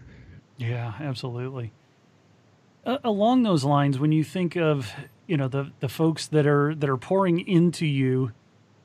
Yeah, 0.63 0.95
absolutely. 1.01 1.73
Uh, 2.85 2.99
along 3.03 3.43
those 3.43 3.65
lines, 3.65 3.99
when 3.99 4.13
you 4.13 4.23
think 4.23 4.57
of 4.57 4.93
you 5.27 5.37
know 5.37 5.49
the 5.49 5.73
the 5.81 5.89
folks 5.89 6.27
that 6.29 6.47
are 6.47 6.75
that 6.75 6.89
are 6.89 6.97
pouring 6.97 7.47
into 7.47 7.87
you, 7.87 8.33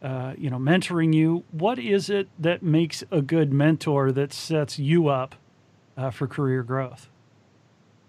uh, 0.01 0.33
you 0.37 0.49
know, 0.49 0.57
mentoring 0.57 1.13
you, 1.13 1.43
what 1.51 1.77
is 1.79 2.09
it 2.09 2.29
that 2.39 2.63
makes 2.63 3.03
a 3.11 3.21
good 3.21 3.53
mentor 3.53 4.11
that 4.11 4.33
sets 4.33 4.79
you 4.79 5.07
up 5.07 5.35
uh, 5.95 6.09
for 6.09 6.27
career 6.27 6.63
growth? 6.63 7.09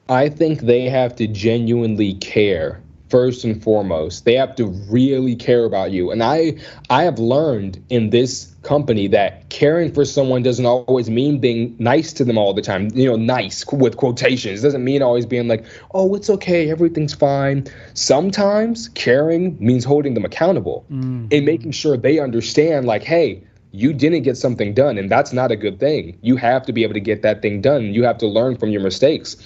I 0.08 0.30
think 0.30 0.60
they 0.60 0.88
have 0.88 1.14
to 1.16 1.26
genuinely 1.26 2.14
care 2.14 2.82
first 3.08 3.44
and 3.44 3.62
foremost. 3.62 4.24
They 4.24 4.34
have 4.34 4.54
to 4.56 4.66
really 4.66 5.34
care 5.34 5.64
about 5.64 5.90
you. 5.90 6.10
And 6.10 6.22
I 6.22 6.54
I 6.90 7.04
have 7.04 7.18
learned 7.18 7.82
in 7.88 8.10
this 8.10 8.52
company 8.62 9.08
that 9.08 9.48
caring 9.48 9.92
for 9.92 10.04
someone 10.04 10.42
doesn't 10.42 10.66
always 10.66 11.08
mean 11.08 11.38
being 11.38 11.74
nice 11.78 12.12
to 12.14 12.24
them 12.24 12.36
all 12.36 12.52
the 12.52 12.62
time. 12.62 12.90
You 12.94 13.10
know, 13.10 13.16
nice 13.16 13.64
with 13.66 13.96
quotations 13.96 14.62
doesn't 14.62 14.84
mean 14.84 15.02
always 15.02 15.26
being 15.26 15.48
like, 15.48 15.64
"Oh, 15.92 16.14
it's 16.14 16.30
okay, 16.30 16.70
everything's 16.70 17.14
fine." 17.14 17.66
Sometimes 17.94 18.88
caring 18.90 19.56
means 19.58 19.84
holding 19.84 20.14
them 20.14 20.24
accountable 20.24 20.84
mm-hmm. 20.90 21.26
and 21.30 21.46
making 21.46 21.72
sure 21.72 21.96
they 21.96 22.18
understand 22.18 22.86
like, 22.86 23.02
"Hey, 23.02 23.42
you 23.72 23.92
didn't 23.92 24.22
get 24.22 24.36
something 24.36 24.72
done 24.74 24.98
and 24.98 25.10
that's 25.10 25.32
not 25.32 25.50
a 25.50 25.56
good 25.56 25.78
thing. 25.78 26.16
You 26.22 26.36
have 26.36 26.64
to 26.66 26.72
be 26.72 26.82
able 26.82 26.94
to 26.94 27.00
get 27.00 27.22
that 27.22 27.42
thing 27.42 27.60
done. 27.60 27.94
You 27.94 28.04
have 28.04 28.18
to 28.18 28.26
learn 28.26 28.56
from 28.56 28.70
your 28.70 28.82
mistakes." 28.82 29.36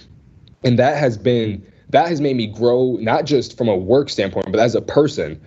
And 0.65 0.79
that 0.79 0.97
has 0.97 1.19
been 1.19 1.67
that 1.93 2.09
has 2.09 2.21
made 2.21 2.37
me 2.37 2.47
grow 2.47 2.97
not 3.01 3.25
just 3.25 3.57
from 3.57 3.69
a 3.69 3.77
work 3.77 4.11
standpoint, 4.11 4.51
but 4.51 4.61
as 4.61 4.75
a 4.75 4.83
person, 4.83 5.41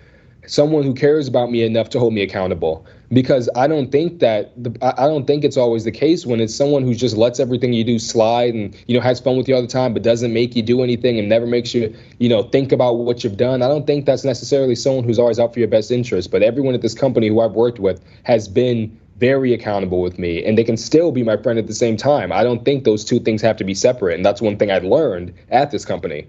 someone 0.46 0.84
who 0.84 0.94
cares 0.94 1.28
about 1.28 1.50
me 1.50 1.62
enough 1.62 1.90
to 1.90 1.98
hold 1.98 2.14
me 2.14 2.22
accountable. 2.22 2.86
Because 3.12 3.48
I 3.54 3.68
don't 3.68 3.92
think 3.92 4.18
that 4.20 4.52
the, 4.60 4.76
I 4.80 5.06
don't 5.06 5.26
think 5.26 5.44
it's 5.44 5.56
always 5.56 5.84
the 5.84 5.92
case 5.92 6.26
when 6.26 6.40
it's 6.40 6.54
someone 6.54 6.82
who 6.82 6.94
just 6.94 7.16
lets 7.16 7.38
everything 7.38 7.72
you 7.72 7.84
do 7.84 8.00
slide 8.00 8.54
and 8.54 8.76
you 8.88 8.96
know 8.96 9.00
has 9.00 9.20
fun 9.20 9.36
with 9.36 9.48
you 9.48 9.54
all 9.54 9.62
the 9.62 9.68
time, 9.68 9.92
but 9.92 10.02
doesn't 10.02 10.32
make 10.32 10.56
you 10.56 10.62
do 10.62 10.82
anything 10.82 11.18
and 11.18 11.28
never 11.28 11.46
makes 11.46 11.72
you 11.72 11.94
you 12.18 12.28
know 12.28 12.42
think 12.44 12.72
about 12.72 12.94
what 12.94 13.22
you've 13.22 13.36
done. 13.36 13.62
I 13.62 13.68
don't 13.68 13.86
think 13.86 14.06
that's 14.06 14.24
necessarily 14.24 14.74
someone 14.74 15.04
who's 15.04 15.20
always 15.20 15.38
out 15.38 15.52
for 15.52 15.60
your 15.60 15.68
best 15.68 15.92
interest. 15.92 16.32
But 16.32 16.42
everyone 16.42 16.74
at 16.74 16.82
this 16.82 16.94
company 16.94 17.28
who 17.28 17.40
I've 17.40 17.52
worked 17.52 17.78
with 17.78 18.00
has 18.24 18.48
been 18.48 18.98
very 19.18 19.54
accountable 19.54 20.00
with 20.00 20.18
me 20.18 20.44
and 20.44 20.58
they 20.58 20.64
can 20.64 20.76
still 20.76 21.10
be 21.10 21.22
my 21.22 21.36
friend 21.36 21.58
at 21.58 21.66
the 21.66 21.74
same 21.74 21.96
time. 21.96 22.32
I 22.32 22.44
don't 22.44 22.64
think 22.64 22.84
those 22.84 23.04
two 23.04 23.18
things 23.18 23.40
have 23.42 23.56
to 23.56 23.64
be 23.64 23.74
separate. 23.74 24.14
And 24.14 24.24
that's 24.24 24.42
one 24.42 24.56
thing 24.58 24.70
I've 24.70 24.84
learned 24.84 25.34
at 25.50 25.70
this 25.70 25.84
company. 25.84 26.26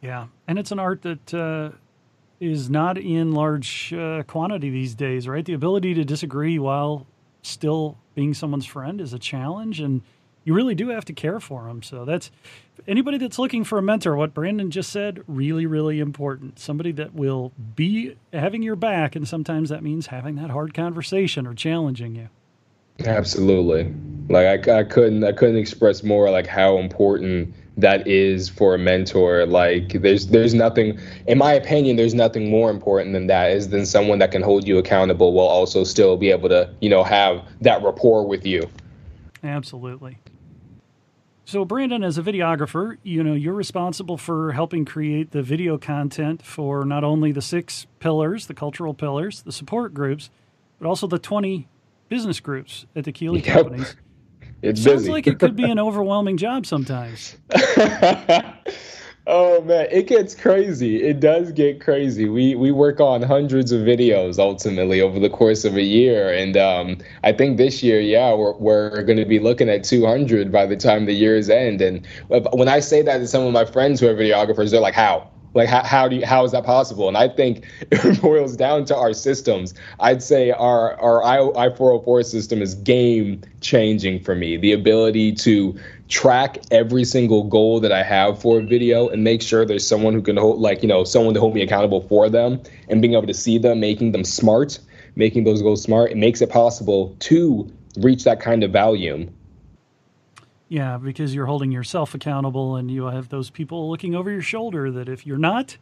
Yeah. 0.00 0.26
And 0.48 0.58
it's 0.58 0.72
an 0.72 0.78
art 0.78 1.02
that 1.02 1.34
uh, 1.34 1.70
is 2.40 2.70
not 2.70 2.98
in 2.98 3.32
large 3.32 3.92
uh, 3.92 4.22
quantity 4.24 4.70
these 4.70 4.94
days, 4.94 5.28
right? 5.28 5.44
The 5.44 5.54
ability 5.54 5.94
to 5.94 6.04
disagree 6.04 6.58
while 6.58 7.06
still 7.42 7.98
being 8.14 8.34
someone's 8.34 8.66
friend 8.66 9.00
is 9.00 9.12
a 9.12 9.18
challenge. 9.18 9.80
And 9.80 10.02
you 10.44 10.54
really 10.54 10.74
do 10.74 10.88
have 10.88 11.04
to 11.06 11.12
care 11.12 11.40
for 11.40 11.64
them. 11.64 11.82
So 11.82 12.04
that's 12.04 12.30
anybody 12.86 13.18
that's 13.18 13.38
looking 13.38 13.64
for 13.64 13.78
a 13.78 13.82
mentor, 13.82 14.16
what 14.16 14.34
Brandon 14.34 14.70
just 14.70 14.90
said, 14.90 15.22
really, 15.26 15.66
really 15.66 16.00
important. 16.00 16.58
Somebody 16.58 16.92
that 16.92 17.14
will 17.14 17.52
be 17.74 18.16
having 18.32 18.62
your 18.62 18.76
back, 18.76 19.16
and 19.16 19.26
sometimes 19.26 19.68
that 19.70 19.82
means 19.82 20.06
having 20.06 20.36
that 20.36 20.50
hard 20.50 20.74
conversation 20.74 21.46
or 21.46 21.54
challenging 21.54 22.14
you. 22.14 22.28
Absolutely. 23.04 23.92
Like 24.28 24.68
I, 24.68 24.80
I 24.80 24.84
couldn't 24.84 25.24
I 25.24 25.32
couldn't 25.32 25.56
express 25.56 26.02
more 26.02 26.30
like 26.30 26.46
how 26.46 26.78
important 26.78 27.52
that 27.76 28.06
is 28.06 28.48
for 28.48 28.74
a 28.74 28.78
mentor. 28.78 29.46
Like 29.46 30.00
there's 30.00 30.28
there's 30.28 30.54
nothing 30.54 30.98
in 31.26 31.38
my 31.38 31.52
opinion, 31.52 31.96
there's 31.96 32.14
nothing 32.14 32.50
more 32.50 32.70
important 32.70 33.12
than 33.12 33.26
that 33.26 33.50
is 33.50 33.68
than 33.70 33.84
someone 33.84 34.20
that 34.20 34.30
can 34.30 34.42
hold 34.42 34.66
you 34.66 34.78
accountable 34.78 35.32
while 35.32 35.46
also 35.46 35.82
still 35.82 36.16
be 36.16 36.30
able 36.30 36.48
to, 36.50 36.72
you 36.80 36.88
know, 36.88 37.02
have 37.02 37.42
that 37.62 37.82
rapport 37.82 38.26
with 38.26 38.46
you. 38.46 38.62
Absolutely. 39.42 40.16
So, 41.46 41.64
Brandon, 41.66 42.02
as 42.02 42.16
a 42.16 42.22
videographer, 42.22 42.96
you 43.02 43.22
know 43.22 43.34
you're 43.34 43.54
responsible 43.54 44.16
for 44.16 44.52
helping 44.52 44.84
create 44.84 45.32
the 45.32 45.42
video 45.42 45.76
content 45.76 46.42
for 46.42 46.84
not 46.84 47.04
only 47.04 47.32
the 47.32 47.42
six 47.42 47.86
pillars, 48.00 48.46
the 48.46 48.54
cultural 48.54 48.94
pillars, 48.94 49.42
the 49.42 49.52
support 49.52 49.92
groups, 49.92 50.30
but 50.78 50.88
also 50.88 51.06
the 51.06 51.18
20 51.18 51.68
business 52.08 52.40
groups 52.40 52.86
at 52.96 53.04
the 53.04 53.12
Keeley 53.12 53.40
yep. 53.40 53.54
companies. 53.54 53.96
It's 54.62 54.82
Sounds 54.82 55.02
busy. 55.02 55.12
like 55.12 55.26
it 55.26 55.38
could 55.38 55.56
be 55.56 55.70
an 55.70 55.78
overwhelming 55.78 56.38
job 56.38 56.64
sometimes. 56.64 57.36
Oh 59.26 59.62
man, 59.62 59.86
it 59.90 60.06
gets 60.06 60.34
crazy. 60.34 61.02
It 61.02 61.18
does 61.18 61.50
get 61.52 61.80
crazy. 61.80 62.28
We 62.28 62.54
we 62.56 62.70
work 62.70 63.00
on 63.00 63.22
hundreds 63.22 63.72
of 63.72 63.80
videos 63.80 64.38
ultimately 64.38 65.00
over 65.00 65.18
the 65.18 65.30
course 65.30 65.64
of 65.64 65.76
a 65.76 65.82
year, 65.82 66.30
and 66.30 66.58
um, 66.58 66.98
I 67.22 67.32
think 67.32 67.56
this 67.56 67.82
year, 67.82 68.00
yeah, 68.00 68.34
we're 68.34 68.52
we're 68.56 69.02
going 69.02 69.16
to 69.16 69.24
be 69.24 69.38
looking 69.38 69.70
at 69.70 69.82
200 69.82 70.52
by 70.52 70.66
the 70.66 70.76
time 70.76 71.06
the 71.06 71.14
year's 71.14 71.48
end. 71.48 71.80
And 71.80 72.06
when 72.28 72.68
I 72.68 72.80
say 72.80 73.00
that 73.00 73.18
to 73.18 73.26
some 73.26 73.46
of 73.46 73.52
my 73.54 73.64
friends 73.64 74.00
who 74.00 74.08
are 74.08 74.14
videographers, 74.14 74.70
they're 74.70 74.80
like, 74.80 74.94
"How? 74.94 75.30
Like 75.54 75.68
how, 75.68 75.82
how 75.84 76.08
do 76.08 76.16
you, 76.16 76.26
how 76.26 76.44
is 76.44 76.52
that 76.52 76.64
possible? 76.64 77.08
And 77.08 77.16
I 77.16 77.28
think 77.28 77.64
it 77.90 78.20
boils 78.20 78.56
down 78.56 78.84
to 78.86 78.96
our 78.96 79.12
systems. 79.12 79.74
I'd 80.00 80.22
say 80.22 80.50
our 80.50 81.00
our 81.00 81.24
I 81.24 81.36
four 81.74 81.90
hundred 81.90 82.00
oh 82.00 82.04
four 82.04 82.22
system 82.22 82.60
is 82.60 82.74
game 82.74 83.40
changing 83.60 84.20
for 84.20 84.34
me. 84.34 84.56
The 84.56 84.72
ability 84.72 85.32
to 85.32 85.78
track 86.08 86.58
every 86.70 87.04
single 87.04 87.44
goal 87.44 87.80
that 87.80 87.92
I 87.92 88.02
have 88.02 88.40
for 88.40 88.58
a 88.58 88.62
video 88.62 89.08
and 89.08 89.24
make 89.24 89.40
sure 89.40 89.64
there's 89.64 89.86
someone 89.86 90.12
who 90.12 90.22
can 90.22 90.36
hold 90.36 90.60
like 90.60 90.82
you 90.82 90.88
know 90.88 91.04
someone 91.04 91.34
to 91.34 91.40
hold 91.40 91.54
me 91.54 91.62
accountable 91.62 92.02
for 92.08 92.28
them 92.28 92.60
and 92.88 93.00
being 93.00 93.14
able 93.14 93.26
to 93.26 93.34
see 93.34 93.58
them, 93.58 93.80
making 93.80 94.12
them 94.12 94.24
smart, 94.24 94.78
making 95.16 95.44
those 95.44 95.62
goals 95.62 95.82
smart. 95.82 96.10
It 96.10 96.16
makes 96.16 96.42
it 96.42 96.50
possible 96.50 97.16
to 97.20 97.70
reach 97.96 98.24
that 98.24 98.40
kind 98.40 98.64
of 98.64 98.72
volume 98.72 99.32
yeah, 100.74 100.98
because 100.98 101.32
you're 101.32 101.46
holding 101.46 101.70
yourself 101.70 102.14
accountable 102.14 102.74
and 102.74 102.90
you 102.90 103.04
have 103.04 103.28
those 103.28 103.48
people 103.48 103.88
looking 103.88 104.16
over 104.16 104.28
your 104.28 104.42
shoulder 104.42 104.90
that 104.90 105.08
if 105.08 105.24
you're 105.24 105.38
not, 105.38 105.76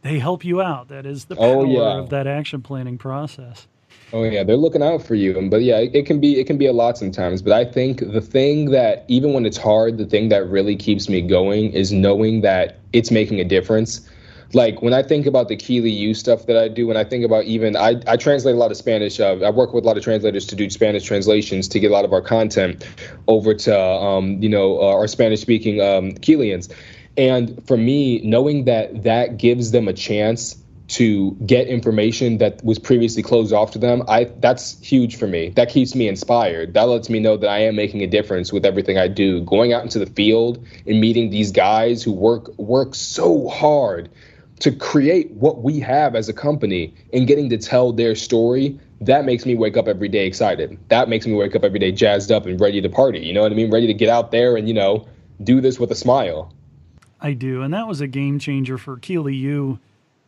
they 0.00 0.18
help 0.18 0.42
you 0.42 0.62
out. 0.62 0.88
That 0.88 1.04
is 1.04 1.26
the 1.26 1.34
oh, 1.34 1.38
power 1.38 1.66
oh, 1.66 1.70
yeah. 1.70 1.98
of 1.98 2.08
that 2.08 2.26
action 2.26 2.62
planning 2.62 2.96
process. 2.96 3.68
Oh 4.10 4.24
yeah, 4.24 4.42
they're 4.44 4.56
looking 4.56 4.82
out 4.82 5.02
for 5.02 5.14
you. 5.14 5.50
But 5.50 5.60
yeah, 5.64 5.80
it 5.80 6.06
can 6.06 6.18
be 6.18 6.40
it 6.40 6.46
can 6.46 6.56
be 6.56 6.64
a 6.64 6.72
lot 6.72 6.96
sometimes. 6.96 7.42
But 7.42 7.52
I 7.52 7.66
think 7.66 8.00
the 8.00 8.22
thing 8.22 8.70
that 8.70 9.04
even 9.08 9.34
when 9.34 9.44
it's 9.44 9.58
hard, 9.58 9.98
the 9.98 10.06
thing 10.06 10.30
that 10.30 10.48
really 10.48 10.76
keeps 10.76 11.10
me 11.10 11.20
going 11.20 11.70
is 11.72 11.92
knowing 11.92 12.40
that 12.40 12.78
it's 12.94 13.10
making 13.10 13.40
a 13.40 13.44
difference 13.44 14.08
like 14.54 14.80
when 14.80 14.94
I 14.94 15.02
think 15.02 15.26
about 15.26 15.48
the 15.48 15.56
Keeley 15.56 15.90
U 15.90 16.14
stuff 16.14 16.46
that 16.46 16.56
I 16.56 16.68
do, 16.68 16.86
when 16.86 16.96
I 16.96 17.04
think 17.04 17.24
about 17.24 17.44
even 17.44 17.76
I, 17.76 18.00
I 18.06 18.16
translate 18.16 18.54
a 18.54 18.58
lot 18.58 18.70
of 18.70 18.76
Spanish. 18.76 19.20
Uh, 19.20 19.38
I 19.44 19.50
work 19.50 19.74
with 19.74 19.84
a 19.84 19.86
lot 19.86 19.98
of 19.98 20.04
translators 20.04 20.46
to 20.46 20.56
do 20.56 20.70
Spanish 20.70 21.04
translations 21.04 21.68
to 21.68 21.80
get 21.80 21.90
a 21.90 21.94
lot 21.94 22.04
of 22.04 22.12
our 22.12 22.22
content 22.22 22.86
over 23.26 23.54
to 23.54 23.78
um, 23.78 24.42
you 24.42 24.48
know 24.48 24.80
uh, 24.80 24.94
our 24.94 25.06
Spanish 25.06 25.40
speaking 25.40 25.80
um, 25.80 26.12
Keelians. 26.12 26.72
And 27.16 27.66
for 27.66 27.76
me, 27.76 28.20
knowing 28.20 28.64
that 28.64 29.02
that 29.02 29.38
gives 29.38 29.72
them 29.72 29.88
a 29.88 29.92
chance 29.92 30.56
to 30.86 31.32
get 31.44 31.66
information 31.66 32.38
that 32.38 32.64
was 32.64 32.78
previously 32.78 33.22
closed 33.22 33.52
off 33.52 33.72
to 33.72 33.78
them, 33.78 34.02
I 34.08 34.24
that's 34.38 34.80
huge 34.80 35.16
for 35.16 35.26
me. 35.26 35.50
That 35.50 35.68
keeps 35.68 35.94
me 35.94 36.08
inspired. 36.08 36.72
That 36.72 36.84
lets 36.84 37.10
me 37.10 37.20
know 37.20 37.36
that 37.36 37.50
I 37.50 37.58
am 37.58 37.76
making 37.76 38.02
a 38.02 38.06
difference 38.06 38.50
with 38.50 38.64
everything 38.64 38.96
I 38.96 39.08
do. 39.08 39.42
Going 39.42 39.74
out 39.74 39.82
into 39.82 39.98
the 39.98 40.06
field 40.06 40.64
and 40.86 41.00
meeting 41.00 41.28
these 41.28 41.52
guys 41.52 42.02
who 42.02 42.12
work 42.12 42.56
work 42.56 42.94
so 42.94 43.48
hard 43.48 44.08
to 44.60 44.72
create 44.72 45.30
what 45.32 45.62
we 45.62 45.80
have 45.80 46.14
as 46.14 46.28
a 46.28 46.32
company 46.32 46.94
and 47.12 47.26
getting 47.26 47.48
to 47.50 47.58
tell 47.58 47.92
their 47.92 48.14
story, 48.14 48.78
that 49.00 49.24
makes 49.24 49.46
me 49.46 49.54
wake 49.54 49.76
up 49.76 49.86
every 49.88 50.08
day 50.08 50.26
excited. 50.26 50.78
That 50.88 51.08
makes 51.08 51.26
me 51.26 51.34
wake 51.34 51.54
up 51.54 51.64
every 51.64 51.78
day 51.78 51.92
jazzed 51.92 52.32
up 52.32 52.46
and 52.46 52.60
ready 52.60 52.80
to 52.80 52.88
party. 52.88 53.20
You 53.20 53.32
know 53.32 53.42
what 53.42 53.52
I 53.52 53.54
mean? 53.54 53.70
Ready 53.70 53.86
to 53.86 53.94
get 53.94 54.08
out 54.08 54.32
there 54.32 54.56
and, 54.56 54.66
you 54.66 54.74
know, 54.74 55.06
do 55.42 55.60
this 55.60 55.78
with 55.78 55.90
a 55.92 55.94
smile. 55.94 56.52
I 57.20 57.32
do. 57.32 57.62
And 57.62 57.72
that 57.74 57.86
was 57.86 58.00
a 58.00 58.06
game 58.06 58.38
changer 58.38 58.78
for 58.78 58.96
Keeley 58.96 59.36
U 59.36 59.78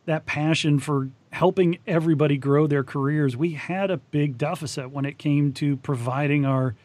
That 0.05 0.25
passion 0.25 0.79
for 0.79 1.09
helping 1.31 1.77
everybody 1.87 2.37
grow 2.37 2.67
their 2.67 2.83
careers. 2.83 3.37
We 3.37 3.53
had 3.53 3.89
a 3.91 3.97
big 3.97 4.37
deficit 4.37 4.91
when 4.91 5.05
it 5.05 5.17
came 5.17 5.53
to 5.53 5.77
providing 5.77 6.45
our 6.45 6.75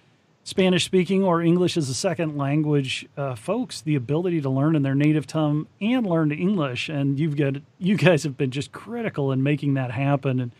Spanish 0.46 0.84
speaking 0.84 1.24
or 1.24 1.42
English 1.42 1.76
as 1.76 1.88
a 1.88 1.94
second 1.94 2.36
language 2.36 3.04
uh, 3.16 3.34
folks 3.34 3.80
the 3.80 3.96
ability 3.96 4.40
to 4.40 4.48
learn 4.48 4.76
in 4.76 4.82
their 4.82 4.94
native 4.94 5.26
tongue 5.26 5.66
and 5.80 6.06
learn 6.06 6.30
English. 6.30 6.88
And 6.88 7.18
you've 7.18 7.36
got 7.36 7.56
you 7.80 7.96
guys 7.96 8.22
have 8.22 8.36
been 8.36 8.52
just 8.52 8.70
critical 8.70 9.32
in 9.32 9.42
making 9.42 9.74
that 9.74 9.90
happen 9.90 10.38
and 10.38 10.52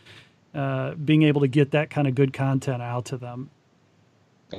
uh, 0.53 0.93
being 0.95 1.23
able 1.23 1.39
to 1.39 1.47
get 1.47 1.71
that 1.71 1.89
kind 1.89 2.05
of 2.05 2.15
good 2.15 2.33
content 2.33 2.81
out 2.81 3.05
to 3.05 3.17
them. 3.17 3.49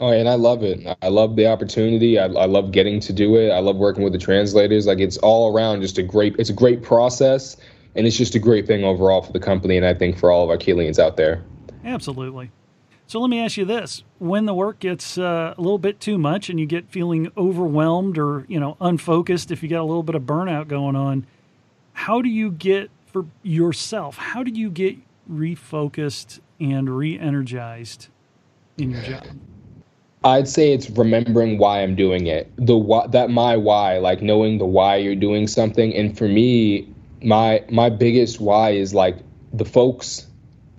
Oh, 0.00 0.08
and 0.08 0.30
I 0.30 0.34
love 0.36 0.62
it. 0.62 0.96
I 1.02 1.08
love 1.08 1.36
the 1.36 1.46
opportunity. 1.46 2.18
I, 2.18 2.24
I 2.24 2.46
love 2.46 2.72
getting 2.72 2.98
to 3.00 3.12
do 3.12 3.36
it. 3.36 3.50
I 3.50 3.58
love 3.58 3.76
working 3.76 4.04
with 4.04 4.14
the 4.14 4.18
translators. 4.18 4.86
Like 4.86 4.98
it's 4.98 5.18
all 5.18 5.54
around 5.54 5.82
just 5.82 5.98
a 5.98 6.02
great. 6.02 6.36
It's 6.38 6.48
a 6.48 6.54
great 6.54 6.82
process, 6.82 7.54
and 7.94 8.06
it's 8.06 8.16
just 8.16 8.34
a 8.34 8.38
great 8.38 8.66
thing 8.66 8.82
overall 8.82 9.20
for 9.20 9.32
the 9.34 9.40
company, 9.40 9.76
and 9.76 9.84
I 9.84 9.92
think 9.92 10.16
for 10.18 10.30
all 10.30 10.42
of 10.42 10.48
our 10.48 10.56
Keelians 10.56 10.98
out 10.98 11.18
there. 11.18 11.44
Absolutely. 11.84 12.50
So 13.08 13.20
let 13.20 13.30
me 13.30 13.40
ask 13.40 13.56
you 13.56 13.64
this: 13.64 14.04
When 14.18 14.44
the 14.44 14.52
work 14.52 14.80
gets 14.80 15.16
uh, 15.16 15.54
a 15.56 15.60
little 15.60 15.78
bit 15.78 15.98
too 15.98 16.18
much, 16.18 16.50
and 16.50 16.60
you 16.60 16.66
get 16.66 16.90
feeling 16.90 17.32
overwhelmed 17.38 18.18
or 18.18 18.44
you 18.48 18.60
know 18.60 18.76
unfocused, 18.82 19.50
if 19.50 19.62
you 19.62 19.68
got 19.68 19.80
a 19.80 19.88
little 19.88 20.02
bit 20.02 20.14
of 20.14 20.22
burnout 20.22 20.68
going 20.68 20.94
on, 20.94 21.26
how 21.94 22.20
do 22.20 22.28
you 22.28 22.50
get 22.50 22.90
for 23.06 23.24
yourself? 23.42 24.18
How 24.18 24.42
do 24.42 24.50
you 24.50 24.68
get 24.68 24.98
refocused 25.30 26.40
and 26.60 26.94
re-energized 26.94 28.08
in 28.76 28.90
your 28.90 29.02
job? 29.02 29.26
I'd 30.22 30.48
say 30.48 30.72
it's 30.72 30.90
remembering 30.90 31.56
why 31.56 31.82
I'm 31.82 31.94
doing 31.94 32.26
it. 32.26 32.52
The 32.56 32.76
why, 32.76 33.06
that 33.06 33.30
my 33.30 33.56
why, 33.56 33.98
like 33.98 34.20
knowing 34.20 34.58
the 34.58 34.66
why 34.66 34.96
you're 34.96 35.14
doing 35.14 35.46
something. 35.46 35.94
And 35.94 36.16
for 36.18 36.28
me, 36.28 36.92
my 37.22 37.64
my 37.70 37.88
biggest 37.88 38.38
why 38.38 38.72
is 38.72 38.92
like 38.92 39.16
the 39.54 39.64
folks 39.64 40.26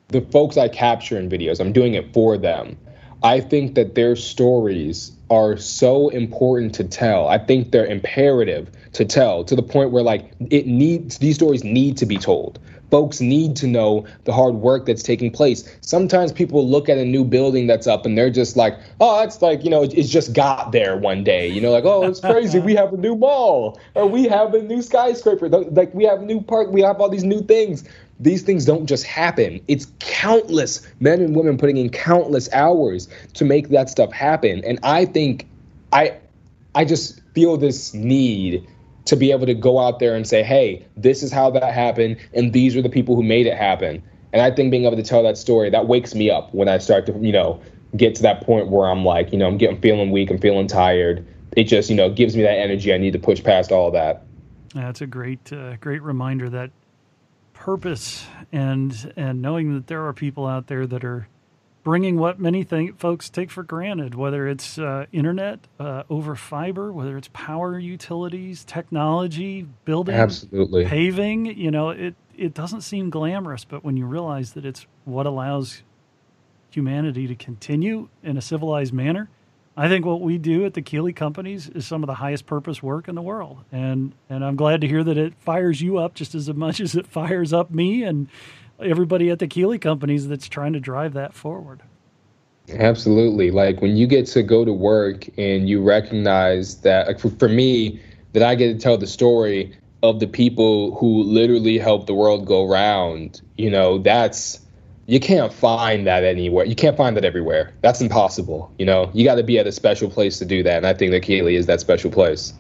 the 0.10 0.22
folks 0.22 0.58
I 0.58 0.68
capture 0.68 1.18
in 1.18 1.30
videos. 1.30 1.60
I'm 1.60 1.74
doing 1.74 1.94
it 1.94 2.14
for 2.14 2.38
them. 2.38 2.78
I 3.22 3.42
think 3.42 3.76
that 3.76 3.96
their 3.96 4.16
stories 4.16 5.12
are 5.30 5.58
so 5.58 6.10
important 6.10 6.74
to 6.76 6.84
tell. 6.84 7.28
I 7.28 7.38
think 7.38 7.72
they're 7.72 7.86
imperative 7.86 8.70
to 8.94 9.06
tell 9.06 9.44
to 9.44 9.56
the 9.56 9.64
point 9.64 9.92
where 9.92 10.04
like 10.04 10.32
it 10.50 10.66
needs 10.66 11.20
these 11.20 11.36
stories 11.36 11.64
need 11.64 11.98
to 11.98 12.06
be 12.06 12.18
told 12.18 12.60
folks 12.90 13.22
need 13.22 13.56
to 13.58 13.68
know 13.68 14.06
the 14.24 14.34
hard 14.34 14.56
work 14.56 14.86
that's 14.86 15.04
taking 15.04 15.32
place. 15.32 15.78
Sometimes 15.82 16.32
people 16.32 16.68
look 16.68 16.90
at 16.90 16.98
a 16.98 17.06
new 17.06 17.24
building 17.24 17.68
that's 17.68 17.88
up 17.88 18.06
and 18.06 18.18
they're 18.18 18.30
just 18.30 18.56
like, 18.56 18.78
oh, 19.00 19.24
it's 19.24 19.42
like, 19.42 19.64
you 19.64 19.70
know, 19.70 19.84
it's 19.84 20.10
just 20.10 20.34
got 20.34 20.72
there 20.72 20.98
one 20.98 21.24
day. 21.24 21.48
You 21.48 21.62
know, 21.62 21.72
like, 21.72 21.86
oh, 21.86 22.04
it's 22.04 22.20
crazy. 22.20 22.60
we 22.60 22.76
have 22.76 22.94
a 22.94 22.98
new 22.98 23.16
mall 23.16 23.80
or 23.96 24.08
we 24.08 24.24
have 24.26 24.54
a 24.54 24.62
new 24.62 24.82
skyscraper. 24.82 25.50
Like, 25.50 25.94
we 25.94 26.04
have 26.06 26.22
a 26.22 26.26
new 26.26 26.42
park. 26.42 26.72
We 26.72 26.82
have 26.82 27.00
all 27.00 27.10
these 27.10 27.24
new 27.24 27.42
things. 27.42 27.84
These 28.20 28.42
things 28.44 28.66
don't 28.66 28.86
just 28.86 29.06
happen. 29.06 29.62
It's 29.68 29.88
countless 30.00 30.86
men 31.00 31.22
and 31.22 31.36
women 31.36 31.58
putting 31.58 31.78
in 31.78 31.90
countless 31.90 32.52
hours 32.54 33.08
to 33.36 33.46
make 33.46 33.70
that 33.70 33.90
stuff 33.90 34.12
happen. 34.12 34.64
And 34.66 34.80
I 34.84 35.06
think 35.06 35.48
I 35.94 36.18
I 36.76 36.86
just 36.86 37.22
feel 37.34 37.58
this 37.58 37.94
need 37.94 38.68
to 39.06 39.16
be 39.16 39.32
able 39.32 39.46
to 39.46 39.56
go 39.56 39.80
out 39.80 40.00
there 40.00 40.16
and 40.16 40.28
say, 40.28 40.44
hey, 40.44 40.86
this 40.96 41.24
is 41.24 41.32
how 41.32 41.50
that 41.50 41.74
happened, 41.74 42.18
and 42.34 42.54
these 42.54 42.76
are 42.76 42.82
the 42.82 42.90
people 42.90 43.16
who 43.16 43.24
made 43.24 43.48
it 43.48 43.58
happen. 43.58 44.04
And 44.34 44.42
I 44.42 44.52
think 44.52 44.70
being 44.70 44.86
able 44.86 44.98
to 44.98 45.04
tell 45.04 45.24
that 45.24 45.38
story, 45.38 45.72
that 45.72 45.88
wakes 45.88 46.14
me 46.14 46.30
up 46.30 46.54
when 46.54 46.70
I 46.70 46.78
start 46.78 47.08
to, 47.08 47.14
you 47.20 47.32
know, 47.32 47.60
get 47.98 48.14
to 48.16 48.22
that 48.22 48.46
point 48.46 48.68
where 48.68 48.88
I'm 48.88 49.04
like, 49.04 49.32
you 49.32 49.40
know, 49.40 49.48
I'm 49.48 49.58
getting 49.58 49.82
feeling 49.82 50.12
weak, 50.12 50.30
I'm 50.30 50.38
feeling 50.38 50.68
tired. 50.68 51.26
It 51.58 51.64
just, 51.64 51.90
you 51.90 51.96
know, 51.96 52.10
gives 52.12 52.36
me 52.36 52.44
that 52.44 52.60
energy 52.60 52.94
I 52.94 52.98
need 52.98 53.14
to 53.14 53.20
push 53.20 53.44
past 53.44 53.72
all 53.72 53.90
that. 53.92 54.24
That's 54.76 55.02
a 55.02 55.08
great, 55.08 55.52
uh, 55.52 55.78
great 55.78 56.04
reminder 56.04 56.48
that 56.50 56.70
purpose 57.60 58.26
and 58.52 59.14
and 59.18 59.42
knowing 59.42 59.74
that 59.76 59.88
there 59.88 60.08
are 60.08 60.14
people 60.14 60.48
out 60.48 60.68
there 60.68 60.88
that 60.88 61.04
are 61.04 61.28
bringing 61.84 62.18
what 62.18 62.40
many 62.40 62.64
think, 62.64 63.00
folks 63.00 63.30
take 63.30 63.52
for 63.52 63.64
granted, 63.64 64.16
whether 64.16 64.48
it's 64.48 64.78
uh, 64.78 65.06
internet 65.12 65.60
uh, 65.80 66.04
over 66.10 66.36
fiber, 66.36 66.92
whether 66.92 67.18
it's 67.18 67.30
power 67.34 67.78
utilities, 67.78 68.64
technology, 68.64 69.68
building, 69.86 70.16
absolutely 70.16 70.86
paving. 70.86 71.46
You 71.46 71.72
know, 71.72 71.90
it 71.90 72.16
it 72.38 72.54
doesn't 72.54 72.82
seem 72.82 73.10
glamorous, 73.10 73.66
but 73.66 73.84
when 73.84 73.98
you 73.98 74.06
realize 74.06 74.54
that 74.54 74.66
it's 74.66 74.88
what 75.06 75.26
allows 75.26 75.84
humanity 76.70 77.28
to 77.28 77.36
continue 77.36 78.08
in 78.24 78.38
a 78.38 78.42
civilized 78.42 78.94
manner, 78.94 79.30
I 79.78 79.88
think 79.88 80.06
what 80.06 80.22
we 80.22 80.38
do 80.38 80.66
at 80.66 80.74
the 80.74 80.82
Keeley 80.82 81.14
companies 81.14 81.70
is 81.70 81.88
some 81.88 82.04
of 82.04 82.08
the 82.08 82.16
highest 82.16 82.46
purpose 82.46 82.84
work 82.84 83.08
in 83.08 83.16
the 83.16 83.22
world, 83.22 83.64
and 83.72 84.14
and 84.30 84.44
I'm 84.44 84.56
glad 84.56 84.82
to 84.82 84.88
hear 84.88 85.04
that 85.04 85.18
it 85.18 85.34
fires 85.40 85.82
you 85.82 85.98
up 85.98 86.16
just 86.16 86.36
as 86.36 86.50
much 86.54 86.82
as 86.82 86.96
it 86.96 87.08
fires 87.08 87.54
up 87.54 87.72
me 87.72 88.04
and 88.04 88.28
everybody 88.80 89.30
at 89.30 89.40
the 89.40 89.48
Keeley 89.48 89.80
companies 89.80 90.28
that's 90.28 90.48
trying 90.48 90.74
to 90.74 90.80
drive 90.80 91.14
that 91.14 91.34
forward. 91.34 91.82
Absolutely. 92.72 93.52
Like 93.52 93.82
when 93.82 93.98
you 93.98 94.08
get 94.08 94.28
to 94.28 94.44
go 94.44 94.64
to 94.64 94.74
work 94.74 95.28
and 95.38 95.68
you 95.68 95.82
recognize 95.82 96.82
that, 96.82 97.08
like 97.08 97.20
for, 97.20 97.30
for 97.32 97.50
me, 97.50 98.00
that 98.34 98.44
I 98.44 98.56
get 98.56 98.74
to 98.74 98.80
tell 98.80 98.98
the 98.98 99.08
story 99.08 99.76
of 100.04 100.20
the 100.20 100.28
people 100.28 100.96
who 100.96 101.24
literally 101.24 101.78
help 101.78 102.06
the 102.06 102.14
world 102.14 102.46
go 102.46 102.66
round, 102.68 103.42
you 103.58 103.70
know, 103.70 103.98
that's, 103.98 104.60
you 105.10 105.20
can't 105.20 105.52
find 105.52 106.06
that 106.06 106.24
anywhere. 106.24 106.66
You 106.66 106.76
can't 106.76 106.96
find 106.96 107.18
that 107.18 107.26
everywhere. 107.26 107.74
That's 107.82 108.00
impossible. 108.00 108.72
You 108.78 108.86
know, 108.86 109.10
you 109.12 109.26
got 109.26 109.36
to 109.36 109.44
be 109.44 109.58
at 109.58 109.66
a 109.66 109.72
special 109.72 110.08
place 110.08 110.38
to 110.38 110.46
do 110.46 110.62
that. 110.62 110.78
And 110.78 110.86
I 110.86 110.94
think 110.94 111.12
that 111.12 111.22
Keeley 111.22 111.56
is 111.56 111.66
that 111.66 111.80
special 111.82 112.12
place. 112.12 112.54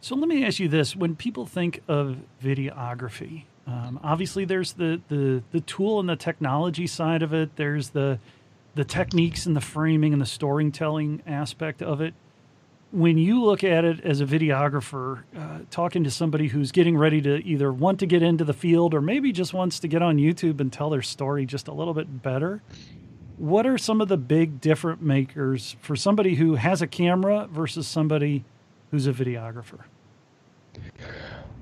So 0.00 0.14
let 0.14 0.28
me 0.28 0.44
ask 0.44 0.60
you 0.60 0.68
this: 0.68 0.94
When 0.94 1.16
people 1.16 1.46
think 1.46 1.82
of 1.88 2.18
videography, 2.40 3.44
um, 3.66 3.98
obviously, 4.04 4.44
there's 4.44 4.74
the, 4.74 5.00
the 5.08 5.42
the 5.50 5.60
tool 5.60 5.98
and 5.98 6.08
the 6.08 6.14
technology 6.14 6.86
side 6.86 7.20
of 7.20 7.34
it. 7.34 7.56
There's 7.56 7.90
the 7.90 8.20
the 8.76 8.84
techniques 8.84 9.44
and 9.44 9.56
the 9.56 9.60
framing 9.60 10.12
and 10.12 10.22
the 10.22 10.26
storytelling 10.26 11.20
aspect 11.26 11.82
of 11.82 12.00
it. 12.00 12.14
When 12.92 13.18
you 13.18 13.44
look 13.44 13.62
at 13.62 13.84
it 13.84 14.00
as 14.00 14.20
a 14.20 14.26
videographer, 14.26 15.22
uh, 15.36 15.60
talking 15.70 16.02
to 16.04 16.10
somebody 16.10 16.48
who's 16.48 16.72
getting 16.72 16.96
ready 16.96 17.20
to 17.22 17.36
either 17.46 17.72
want 17.72 18.00
to 18.00 18.06
get 18.06 18.20
into 18.20 18.44
the 18.44 18.52
field 18.52 18.94
or 18.94 19.00
maybe 19.00 19.30
just 19.30 19.54
wants 19.54 19.78
to 19.80 19.88
get 19.88 20.02
on 20.02 20.16
YouTube 20.16 20.60
and 20.60 20.72
tell 20.72 20.90
their 20.90 21.02
story 21.02 21.46
just 21.46 21.68
a 21.68 21.72
little 21.72 21.94
bit 21.94 22.22
better, 22.22 22.62
what 23.38 23.64
are 23.64 23.78
some 23.78 24.00
of 24.00 24.08
the 24.08 24.16
big 24.16 24.60
different 24.60 25.00
makers 25.00 25.76
for 25.80 25.94
somebody 25.94 26.34
who 26.34 26.56
has 26.56 26.82
a 26.82 26.86
camera 26.86 27.48
versus 27.52 27.86
somebody 27.86 28.44
who's 28.90 29.06
a 29.06 29.12
videographer? 29.12 29.80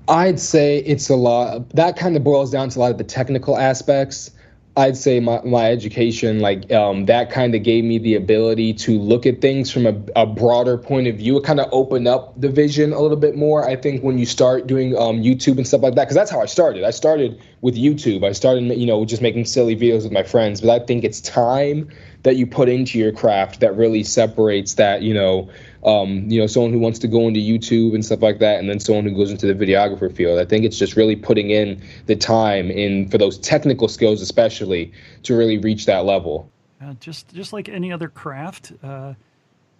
I'd 0.08 0.40
say 0.40 0.78
it's 0.78 1.10
a 1.10 1.16
lot. 1.16 1.68
That 1.70 1.96
kind 1.96 2.16
of 2.16 2.24
boils 2.24 2.50
down 2.50 2.70
to 2.70 2.78
a 2.78 2.80
lot 2.80 2.90
of 2.90 2.98
the 2.98 3.04
technical 3.04 3.58
aspects. 3.58 4.30
I'd 4.78 4.96
say 4.96 5.18
my, 5.18 5.42
my 5.42 5.72
education, 5.72 6.38
like 6.38 6.70
um, 6.70 7.06
that 7.06 7.32
kind 7.32 7.56
of 7.56 7.64
gave 7.64 7.82
me 7.82 7.98
the 7.98 8.14
ability 8.14 8.74
to 8.74 8.96
look 8.96 9.26
at 9.26 9.40
things 9.40 9.72
from 9.72 9.86
a, 9.86 10.00
a 10.14 10.24
broader 10.24 10.78
point 10.78 11.08
of 11.08 11.16
view. 11.16 11.36
It 11.36 11.42
kind 11.42 11.58
of 11.58 11.68
opened 11.72 12.06
up 12.06 12.40
the 12.40 12.48
vision 12.48 12.92
a 12.92 13.00
little 13.00 13.16
bit 13.16 13.34
more. 13.34 13.68
I 13.68 13.74
think 13.74 14.04
when 14.04 14.18
you 14.18 14.24
start 14.24 14.68
doing 14.68 14.96
um, 14.96 15.20
YouTube 15.20 15.56
and 15.56 15.66
stuff 15.66 15.82
like 15.82 15.96
that, 15.96 16.04
because 16.04 16.14
that's 16.14 16.30
how 16.30 16.40
I 16.40 16.46
started. 16.46 16.84
I 16.84 16.90
started 16.90 17.42
with 17.60 17.74
YouTube. 17.76 18.24
I 18.24 18.30
started, 18.30 18.62
you 18.78 18.86
know, 18.86 19.04
just 19.04 19.20
making 19.20 19.46
silly 19.46 19.74
videos 19.74 20.04
with 20.04 20.12
my 20.12 20.22
friends. 20.22 20.60
But 20.60 20.70
I 20.70 20.86
think 20.86 21.02
it's 21.02 21.20
time 21.20 21.90
that 22.22 22.36
you 22.36 22.46
put 22.46 22.68
into 22.68 23.00
your 23.00 23.10
craft 23.10 23.58
that 23.58 23.76
really 23.76 24.04
separates 24.04 24.74
that, 24.74 25.02
you 25.02 25.12
know, 25.12 25.50
um, 25.84 26.28
you 26.28 26.40
know, 26.40 26.46
someone 26.46 26.72
who 26.72 26.78
wants 26.78 26.98
to 27.00 27.08
go 27.08 27.28
into 27.28 27.40
YouTube 27.40 27.94
and 27.94 28.04
stuff 28.04 28.22
like 28.22 28.38
that, 28.40 28.58
and 28.58 28.68
then 28.68 28.80
someone 28.80 29.04
who 29.04 29.14
goes 29.14 29.30
into 29.30 29.52
the 29.52 29.54
videographer 29.54 30.14
field. 30.14 30.38
I 30.38 30.44
think 30.44 30.64
it's 30.64 30.78
just 30.78 30.96
really 30.96 31.16
putting 31.16 31.50
in 31.50 31.82
the 32.06 32.16
time 32.16 32.70
in 32.70 33.08
for 33.08 33.18
those 33.18 33.38
technical 33.38 33.88
skills, 33.88 34.20
especially 34.20 34.92
to 35.24 35.36
really 35.36 35.58
reach 35.58 35.86
that 35.86 36.04
level. 36.04 36.50
Uh, 36.82 36.94
just 36.94 37.32
just 37.34 37.52
like 37.52 37.68
any 37.68 37.92
other 37.92 38.08
craft, 38.08 38.72
uh, 38.82 39.14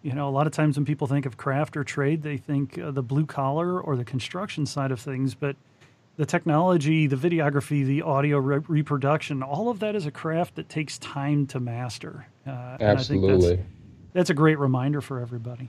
you 0.02 0.12
know, 0.12 0.28
a 0.28 0.30
lot 0.30 0.46
of 0.46 0.52
times 0.52 0.76
when 0.76 0.84
people 0.84 1.06
think 1.06 1.26
of 1.26 1.36
craft 1.36 1.76
or 1.76 1.84
trade, 1.84 2.22
they 2.22 2.36
think 2.36 2.78
uh, 2.78 2.90
the 2.90 3.02
blue 3.02 3.26
collar 3.26 3.80
or 3.80 3.96
the 3.96 4.04
construction 4.04 4.66
side 4.66 4.90
of 4.90 5.00
things, 5.00 5.34
but 5.34 5.56
the 6.16 6.26
technology, 6.26 7.06
the 7.06 7.16
videography, 7.16 7.84
the 7.84 8.02
audio 8.02 8.38
re- 8.38 8.60
reproduction, 8.66 9.42
all 9.42 9.68
of 9.68 9.78
that 9.78 9.94
is 9.94 10.04
a 10.04 10.10
craft 10.10 10.56
that 10.56 10.68
takes 10.68 10.98
time 10.98 11.46
to 11.46 11.60
master. 11.60 12.26
Uh, 12.46 12.76
Absolutely. 12.80 13.56
That's, 13.56 13.68
that's, 14.12 14.30
a 14.30 14.34
great 14.34 14.58
reminder 14.58 15.00
for 15.00 15.20
everybody. 15.20 15.68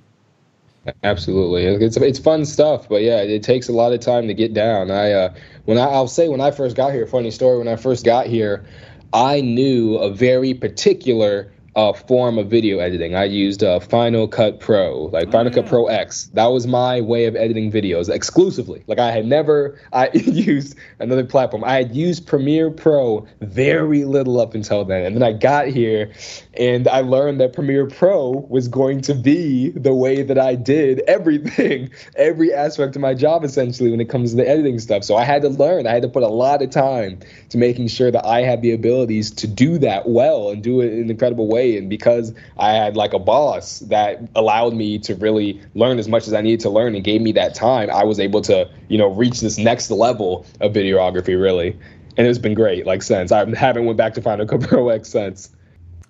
Absolutely, 1.04 1.66
it's 1.66 1.98
it's 1.98 2.20
fun 2.20 2.46
stuff, 2.46 2.88
but 2.88 3.02
yeah, 3.02 3.18
it 3.22 3.44
takes 3.44 3.68
a 3.68 3.74
lot 3.74 3.92
of 3.92 4.00
time 4.00 4.28
to 4.28 4.34
get 4.34 4.54
down. 4.54 4.90
I 4.90 5.12
uh, 5.12 5.34
when 5.66 5.78
I, 5.78 5.84
I'll 5.84 6.08
say 6.08 6.30
when 6.30 6.40
I 6.40 6.52
first 6.52 6.76
got 6.78 6.94
here, 6.94 7.06
funny 7.06 7.32
story. 7.32 7.58
When 7.58 7.68
I 7.68 7.76
first 7.76 8.06
got 8.06 8.28
here, 8.28 8.66
I 9.12 9.42
knew 9.42 9.96
a 9.98 10.10
very 10.10 10.54
particular 10.54 11.52
uh, 11.80 11.94
form 11.94 12.38
of 12.38 12.48
video 12.48 12.80
editing. 12.80 13.16
I 13.16 13.24
used 13.24 13.64
uh, 13.64 13.80
Final 13.80 14.28
Cut 14.28 14.60
Pro, 14.60 15.06
like 15.14 15.30
oh, 15.30 15.32
Final 15.32 15.52
yeah. 15.52 15.62
Cut 15.62 15.68
Pro 15.68 15.88
X. 15.88 16.30
That 16.34 16.48
was 16.48 16.68
my 16.68 17.00
way 17.00 17.24
of 17.24 17.38
editing 17.38 17.72
videos 17.72 18.14
exclusively. 18.14 18.84
Like 18.88 19.00
I 19.00 19.12
had 19.12 19.26
never 19.26 19.80
I 19.94 20.10
used 20.14 20.76
another 21.00 21.24
platform. 21.24 21.64
I 21.64 21.76
had 21.76 21.96
used 21.96 22.28
Premiere 22.28 22.70
Pro 22.70 23.26
very 23.40 24.04
little 24.04 24.42
up 24.42 24.56
until 24.56 24.84
then, 24.84 25.06
and 25.06 25.16
then 25.16 25.24
I 25.24 25.32
got 25.32 25.68
here, 25.68 26.12
and 26.56 26.86
I 26.90 27.00
learned 27.00 27.40
that 27.40 27.54
Premiere 27.54 27.88
Pro 27.88 28.46
was 28.50 28.68
going 28.68 29.00
to 29.02 29.16
be 29.16 29.70
the 29.70 29.94
way 29.94 30.22
that 30.22 30.38
I 30.38 30.56
did 30.56 31.00
everything, 31.08 31.92
every 32.18 32.54
aspect 32.54 32.98
of 32.98 33.02
my 33.02 33.14
job 33.14 33.46
essentially 33.46 33.90
when 33.90 34.02
it 34.02 34.10
comes 34.10 34.32
to 34.32 34.36
the 34.36 34.48
editing 34.48 34.80
stuff. 34.80 35.06
So 35.06 35.16
I 35.16 35.24
had 35.24 35.44
to 35.44 35.50
learn. 35.50 35.88
I 35.88 35.92
had 35.92 36.02
to 36.02 36.10
put 36.10 36.24
a 36.24 36.28
lot 36.28 36.62
of 36.62 36.72
time 36.72 37.20
to 37.50 37.58
making 37.58 37.88
sure 37.88 38.12
that 38.12 38.26
I 38.26 38.42
had 38.42 38.62
the 38.62 38.74
abilities 38.74 39.32
to 39.32 39.48
do 39.48 39.78
that 39.78 40.10
well 40.10 40.50
and 40.50 40.62
do 40.62 40.82
it 40.82 40.92
in 40.92 41.04
an 41.04 41.10
incredible 41.10 41.48
way 41.48 41.69
and 41.78 41.90
because 41.90 42.34
I 42.58 42.74
had 42.74 42.96
like 42.96 43.14
a 43.14 43.20
boss 43.20 43.80
that 43.80 44.22
allowed 44.36 44.74
me 44.74 45.00
to 45.00 45.16
really 45.16 45.62
learn 45.76 46.00
as 46.00 46.08
much 46.08 46.28
as 46.28 46.34
I 46.34 46.42
needed 46.42 46.60
to 46.62 46.70
learn 46.70 46.96
and 46.96 47.04
gave 47.04 47.22
me 47.22 47.32
that 47.34 47.56
time, 47.56 47.90
I 47.90 48.04
was 48.04 48.20
able 48.20 48.42
to, 48.42 48.70
you 48.88 48.98
know, 48.98 49.08
reach 49.08 49.42
this 49.42 49.58
next 49.58 49.92
level 49.92 50.46
of 50.62 50.74
videography 50.74 51.40
really. 51.40 51.78
And 52.18 52.28
it's 52.28 52.40
been 52.40 52.54
great 52.54 52.86
like 52.86 53.02
since. 53.04 53.32
I 53.32 53.46
haven't 53.56 53.86
went 53.86 53.98
back 53.98 54.14
to 54.16 54.22
Final 54.22 54.46
Cut 54.46 54.62
Pro 54.62 54.90
X 54.90 55.10
since. 55.10 55.52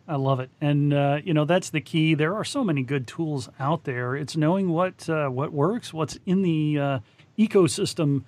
I 0.07 0.15
love 0.15 0.39
it, 0.39 0.49
and 0.59 0.91
uh, 0.91 1.19
you 1.23 1.35
know 1.35 1.45
that's 1.45 1.69
the 1.69 1.81
key. 1.81 2.15
There 2.15 2.33
are 2.33 2.43
so 2.43 2.63
many 2.63 2.81
good 2.81 3.05
tools 3.05 3.47
out 3.59 3.83
there. 3.83 4.15
It's 4.15 4.35
knowing 4.35 4.69
what 4.69 5.07
uh, 5.07 5.27
what 5.27 5.53
works, 5.53 5.93
what's 5.93 6.17
in 6.25 6.41
the 6.41 6.79
uh, 6.79 6.99
ecosystem 7.37 8.23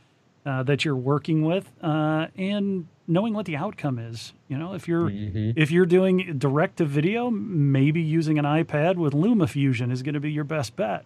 uh, 0.46 0.62
that 0.64 0.86
you're 0.86 0.96
working 0.96 1.44
with, 1.44 1.72
uh, 1.82 2.28
and 2.38 2.88
knowing 3.12 3.34
what 3.34 3.46
the 3.46 3.58
outcome 3.58 4.00
is. 4.00 4.34
You 4.48 4.58
know, 4.58 4.74
if 4.74 4.88
you're 4.88 5.10
mm-hmm. 5.10 5.52
if 5.56 5.70
you're 5.70 5.86
doing 5.86 6.38
direct 6.38 6.78
to 6.78 6.86
video, 6.86 7.30
maybe 7.30 8.02
using 8.02 8.40
an 8.40 8.46
iPad 8.46 8.96
with 8.96 9.14
LumaFusion 9.14 9.92
is 9.92 10.02
going 10.02 10.14
to 10.14 10.20
be 10.20 10.32
your 10.32 10.44
best 10.44 10.76
bet. 10.76 11.04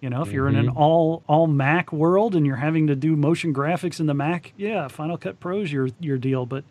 You 0.00 0.10
know, 0.10 0.22
if 0.22 0.30
you're 0.30 0.46
mm-hmm. 0.46 0.58
in 0.58 0.64
an 0.66 0.70
mm-hmm. 0.72 0.78
all 0.78 1.22
all 1.26 1.46
Mac 1.46 1.92
world 1.92 2.36
and 2.36 2.46
you're 2.46 2.56
having 2.56 2.86
to 2.88 2.94
do 2.94 3.16
motion 3.16 3.54
graphics 3.54 3.98
in 3.98 4.06
the 4.06 4.14
Mac, 4.14 4.52
yeah, 4.56 4.88
Final 4.88 5.16
Cut 5.16 5.40
Pro 5.40 5.60
is 5.60 5.72
your 5.72 5.88
your 5.98 6.18
deal. 6.18 6.44
But 6.46 6.64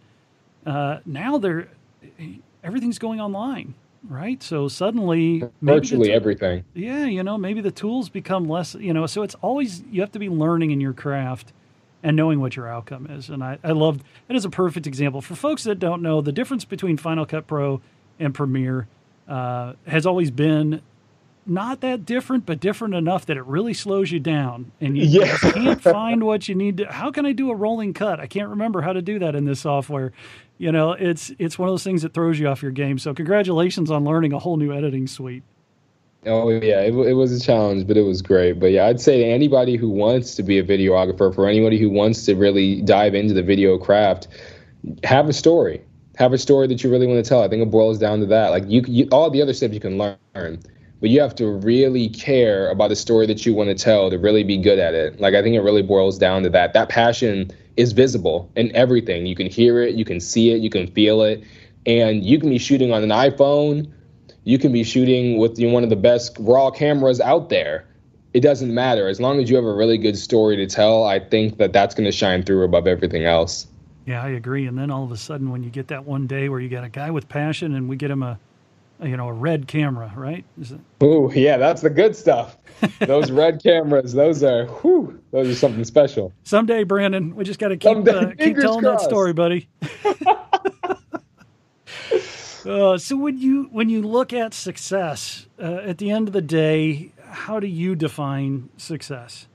uh, 0.66 1.00
now 1.06 1.40
they're 1.40 1.68
everything's 2.64 3.00
going 3.00 3.20
online. 3.20 3.74
right? 4.08 4.42
So 4.44 4.68
suddenly, 4.68 5.44
virtually 5.62 6.12
everything. 6.12 6.64
Yeah, 6.76 7.06
you 7.06 7.24
know, 7.24 7.38
maybe 7.38 7.62
the 7.62 7.72
tools 7.72 8.10
become 8.10 8.48
less. 8.48 8.76
You 8.76 8.94
know, 8.94 9.08
so 9.08 9.24
it's 9.24 9.36
always 9.36 9.84
you 9.92 10.02
have 10.02 10.12
to 10.12 10.20
be 10.20 10.30
learning 10.30 10.70
in 10.72 10.80
your 10.80 10.94
craft 10.94 11.54
and 12.06 12.16
knowing 12.16 12.40
what 12.40 12.56
your 12.56 12.68
outcome 12.68 13.08
is. 13.08 13.30
And 13.30 13.44
I, 13.44 13.58
I 13.64 13.72
love 13.72 14.00
that 14.28 14.38
is 14.38 14.46
a 14.46 14.50
perfect 14.50 14.86
example 14.86 15.22
for 15.22 15.34
folks 15.34 15.64
that 15.64 15.80
don't 15.80 16.04
know 16.04 16.22
the 16.22 16.32
difference 16.32 16.64
between 16.64 16.98
Final 16.98 17.26
Cut 17.26 17.48
Pro 17.48 17.82
and 18.20 18.32
Premiere 18.32 18.88
uh, 19.28 19.74
has 19.88 20.06
always 20.06 20.30
been 20.30 20.84
not 21.48 21.82
that 21.82 22.06
different, 22.06 22.46
but 22.46 22.60
different 22.60 22.94
enough 22.94 23.26
that 23.26 23.38
it 23.38 23.46
really 23.46 23.74
slows 23.74 24.12
you 24.12 24.20
down, 24.20 24.72
and 24.80 24.98
you 24.98 25.06
yeah. 25.06 25.38
can't 25.38 25.82
find 25.82 26.24
what 26.24 26.48
you 26.48 26.56
need 26.56 26.78
to. 26.78 26.92
How 26.92 27.12
can 27.12 27.26
I 27.26 27.34
do 27.34 27.52
a 27.52 27.56
rolling 27.56 27.94
cut? 27.94 28.20
I 28.20 28.28
can't 28.28 28.50
remember 28.50 28.82
how 28.82 28.94
to 28.94 29.02
do 29.02 29.20
that 29.20 29.36
in 29.36 29.46
this 29.46 29.60
software. 29.60 30.12
You 30.58 30.72
know, 30.72 30.94
it's 30.94 31.32
it's 31.38 31.60
one 31.60 31.70
of 31.70 31.74
those 31.74 31.84
things 31.84 32.04
that 32.04 32.14
throws 32.14 32.40
you 32.40 32.48
off 32.48 32.62
your 32.64 32.72
game. 32.72 32.98
So, 32.98 33.14
congratulations 33.14 33.92
on 33.92 34.06
learning 34.06 34.34
a 34.34 34.40
whole 34.40 34.58
new 34.58 34.72
editing 34.72 35.06
suite. 35.08 35.44
Oh 36.26 36.50
yeah, 36.50 36.82
it, 36.82 36.94
it 36.94 37.14
was 37.14 37.32
a 37.32 37.40
challenge, 37.40 37.88
but 37.88 37.98
it 37.98 38.02
was 38.02 38.22
great. 38.22 38.60
But 38.60 38.72
yeah, 38.72 38.88
I'd 38.88 39.00
say 39.00 39.20
to 39.20 39.26
anybody 39.26 39.76
who 39.76 39.90
wants 39.90 40.36
to 40.36 40.44
be 40.44 40.58
a 40.58 40.64
videographer, 40.64 41.34
for 41.34 41.48
anybody 41.48 41.80
who 41.80 41.90
wants 41.90 42.26
to 42.26 42.36
really 42.36 42.82
dive 42.82 43.14
into 43.14 43.34
the 43.34 43.44
video 43.44 43.78
craft, 43.78 44.28
have 45.04 45.30
a 45.30 45.34
story. 45.34 45.82
Have 46.18 46.34
a 46.34 46.38
story 46.38 46.68
that 46.68 46.84
you 46.84 46.90
really 46.90 47.08
want 47.08 47.24
to 47.24 47.28
tell. 47.28 47.44
I 47.44 47.50
think 47.50 47.62
it 47.62 47.70
boils 47.70 48.00
down 48.00 48.22
to 48.22 48.26
that. 48.28 48.50
Like 48.50 48.64
you, 48.68 48.84
you 48.88 49.08
all 49.12 49.30
the 49.30 49.42
other 49.42 49.54
stuff 49.54 49.74
you 49.74 49.80
can 49.80 49.98
learn 49.98 50.60
but 51.06 51.10
you 51.10 51.22
have 51.22 51.36
to 51.36 51.48
really 51.48 52.10
care 52.10 52.70
about 52.70 52.88
the 52.88 52.96
story 52.96 53.28
that 53.28 53.46
you 53.46 53.54
want 53.54 53.70
to 53.70 53.76
tell 53.76 54.10
to 54.10 54.18
really 54.18 54.44
be 54.44 54.58
good 54.58 54.80
at 54.80 54.94
it. 54.94 55.20
Like 55.20 55.36
I 55.36 55.44
think 55.44 55.56
it 55.56 55.62
really 55.62 55.82
boils 55.82 56.18
down 56.18 56.44
to 56.44 56.50
that. 56.50 56.74
That 56.74 56.90
passion 56.90 57.52
is 57.78 57.92
visible 57.92 58.50
in 58.56 58.76
everything. 58.76 59.26
You 59.26 59.36
can 59.36 59.48
hear 59.48 59.82
it, 59.82 59.96
you 59.96 60.06
can 60.06 60.20
see 60.20 60.52
it, 60.52 60.62
you 60.62 60.70
can 60.70 60.88
feel 60.88 61.22
it, 61.22 61.44
and 61.86 62.24
you 62.26 62.40
can 62.40 62.50
be 62.50 62.58
shooting 62.58 62.92
on 62.94 63.04
an 63.04 63.10
iPhone. 63.10 63.92
You 64.46 64.58
can 64.58 64.72
be 64.72 64.84
shooting 64.84 65.38
with 65.38 65.60
you 65.60 65.68
know, 65.68 65.74
one 65.74 65.84
of 65.84 65.90
the 65.90 65.96
best 65.96 66.38
raw 66.40 66.72
cameras 66.72 67.20
out 67.20 67.50
there. 67.50 67.86
It 68.34 68.40
doesn't 68.42 68.74
matter 68.74 69.08
as 69.08 69.20
long 69.20 69.40
as 69.40 69.50
you 69.50 69.56
have 69.56 69.66
a 69.66 69.74
really 69.74 69.98
good 69.98 70.18
story 70.18 70.56
to 70.58 70.66
tell. 70.68 71.04
I 71.04 71.20
think 71.20 71.58
that 71.58 71.74
that's 71.74 71.94
going 71.94 72.06
to 72.06 72.12
shine 72.12 72.44
through 72.44 72.64
above 72.64 72.88
everything 72.88 73.26
else. 73.26 73.68
Yeah, 74.06 74.24
I 74.24 74.30
agree. 74.30 74.68
And 74.68 74.78
then 74.78 74.92
all 74.92 75.04
of 75.04 75.12
a 75.12 75.18
sudden, 75.18 75.50
when 75.52 75.64
you 75.64 75.70
get 75.70 75.88
that 75.88 76.06
one 76.06 76.28
day 76.28 76.48
where 76.48 76.60
you 76.60 76.70
got 76.70 76.84
a 76.84 76.90
guy 76.90 77.12
with 77.12 77.28
passion, 77.28 77.76
and 77.76 77.90
we 77.90 77.96
get 77.96 78.12
him 78.12 78.24
a 78.24 78.40
you 79.04 79.18
know, 79.18 79.28
a 79.28 79.34
red 79.34 79.68
camera, 79.68 80.12
right? 80.16 80.46
Oh, 81.02 81.32
yeah, 81.32 81.58
that's 81.58 81.82
the 81.82 81.90
good 81.90 82.16
stuff. 82.16 82.58
those 83.00 83.32
red 83.32 83.62
cameras, 83.62 84.14
those 84.14 84.44
are, 84.44 84.68
whew, 84.68 85.22
those 85.32 85.50
are 85.50 85.56
something 85.56 85.84
special. 85.84 86.34
Someday, 86.44 86.84
Brandon, 86.84 87.36
we 87.36 87.44
just 87.44 87.60
got 87.60 87.70
to 87.70 87.78
keep 87.78 88.08
uh, 88.08 88.32
keep 88.38 88.58
telling 88.58 88.82
crossed. 88.82 89.04
that 89.04 89.10
story, 89.10 89.34
buddy. 89.34 89.68
uh, 92.66 92.98
so 92.98 93.16
when 93.16 93.38
you 93.40 93.70
when 93.72 93.90
you 93.90 94.02
look 94.02 94.34
at 94.34 94.54
success, 94.54 95.48
uh, 95.60 95.82
at 95.84 95.98
the 95.98 96.12
end 96.12 96.28
of 96.28 96.34
the 96.34 96.42
day, 96.42 97.12
how 97.30 97.60
do 97.60 97.68
you 97.68 97.96
define 97.96 98.70
success? 98.78 99.48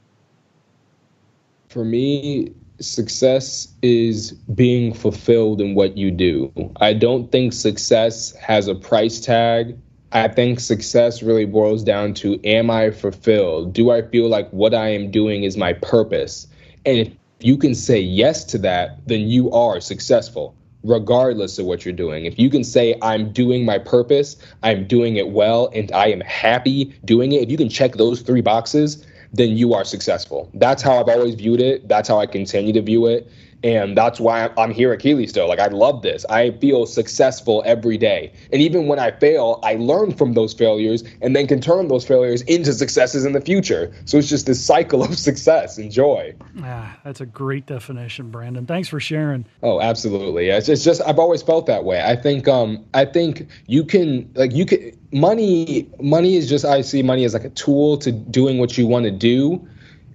For 1.69 1.85
me, 1.85 2.53
success 2.81 3.69
is 3.83 4.33
being 4.33 4.93
fulfilled 4.93 5.61
in 5.61 5.75
what 5.75 5.97
you 5.97 6.11
do. 6.11 6.53
I 6.81 6.93
don't 6.93 7.31
think 7.31 7.53
success 7.53 8.35
has 8.37 8.69
a 8.69 8.75
price 8.75 9.21
tag. 9.21 9.77
I 10.13 10.27
think 10.27 10.59
success 10.59 11.23
really 11.23 11.45
boils 11.45 11.85
down 11.85 12.15
to 12.15 12.41
am 12.45 12.71
I 12.71 12.91
fulfilled? 12.91 13.73
Do 13.73 13.91
I 13.91 14.03
feel 14.03 14.29
like 14.29 14.51
what 14.51 14.75
I 14.75 14.89
am 14.89 15.11
doing 15.11 15.45
is 15.45 15.57
my 15.57 15.75
purpose? 15.75 16.49
And 16.85 16.99
if 16.99 17.13
you 17.41 17.57
can 17.57 17.75
say 17.75 18.01
yes 18.01 18.45
to 18.45 18.59
that, 18.59 19.07
then 19.07 19.29
you 19.29 19.51
are 19.53 19.81
successful, 19.81 20.55
regardless 20.83 21.59
of 21.59 21.67
what 21.67 21.85
you're 21.85 21.95
doing. 21.95 22.25
If 22.25 22.39
you 22.39 22.51
can 22.51 22.65
say, 22.65 22.97
I'm 23.03 23.33
doing 23.33 23.65
my 23.65 23.79
purpose, 23.79 24.37
I'm 24.63 24.87
doing 24.87 25.17
it 25.17 25.31
well, 25.31 25.71
and 25.75 25.91
I 25.93 26.07
am 26.07 26.21
happy 26.21 26.95
doing 27.05 27.33
it, 27.33 27.43
if 27.43 27.51
you 27.51 27.57
can 27.57 27.69
check 27.69 27.93
those 27.95 28.23
three 28.23 28.41
boxes, 28.41 29.05
then 29.33 29.57
you 29.57 29.75
are 29.75 29.85
successful. 29.85 30.51
That's 30.55 30.83
how 30.83 30.99
I've 31.01 31.09
always 31.09 31.35
viewed 31.35 31.61
it. 31.61 31.89
That's 31.89 32.09
how 32.09 32.19
I 32.19 32.27
continue 32.27 32.73
to 32.73 32.83
view 32.83 33.07
it. 33.07 33.31
And 33.63 33.97
that's 33.97 34.19
why 34.19 34.51
I'm 34.57 34.71
here 34.71 34.93
at 34.93 35.01
Keeley 35.01 35.27
still. 35.27 35.47
Like, 35.47 35.59
I 35.59 35.67
love 35.67 36.03
this. 36.03 36.25
I 36.31 36.53
feel 36.53 36.87
successful 36.87 37.63
every 37.67 37.99
day. 37.99 38.33
And 38.53 38.63
even 38.63 38.87
when 38.87 38.99
I 38.99 39.11
fail, 39.11 39.61
I 39.63 39.75
learn 39.75 40.13
from 40.13 40.33
those 40.33 40.55
failures 40.55 41.05
and 41.21 41.37
then 41.37 41.47
can 41.47 41.61
turn 41.61 41.89
those 41.89 42.07
failures 42.07 42.43
into 42.43 42.73
successes 42.73 43.25
in 43.25 43.33
the 43.33 43.41
future. 43.41 43.93
So 44.07 44.17
it's 44.17 44.29
just 44.29 44.47
this 44.47 44.65
cycle 44.65 45.03
of 45.05 45.19
success 45.19 45.77
and 45.77 45.91
joy. 45.91 46.35
Ah, 46.63 46.99
that's 47.05 47.21
a 47.21 47.27
great 47.27 47.67
definition, 47.67 48.31
Brandon. 48.31 48.67
Thanks 48.67 48.89
for 48.89 48.99
sharing. 48.99 49.45
Oh, 49.63 49.81
absolutely. 49.81 50.49
It's, 50.49 50.69
it's 50.69 50.85
just, 50.85 51.03
I've 51.03 51.19
always 51.19 51.43
felt 51.43 51.67
that 51.67 51.85
way. 51.85 52.03
I 52.03 52.17
think, 52.17 52.49
um, 52.49 52.85
I 52.95 53.05
think 53.05 53.49
you 53.67 53.85
can, 53.85 54.31
like, 54.35 54.53
you 54.53 54.65
can, 54.65 54.97
money 55.13 55.91
money 56.01 56.37
is 56.37 56.49
just 56.49 56.65
i 56.65 56.81
see 56.81 57.03
money 57.03 57.25
as 57.25 57.35
like 57.35 57.43
a 57.43 57.51
tool 57.51 57.97
to 57.97 58.13
doing 58.13 58.59
what 58.59 58.79
you 58.79 58.87
want 58.87 59.05
to 59.05 59.11
do 59.11 59.67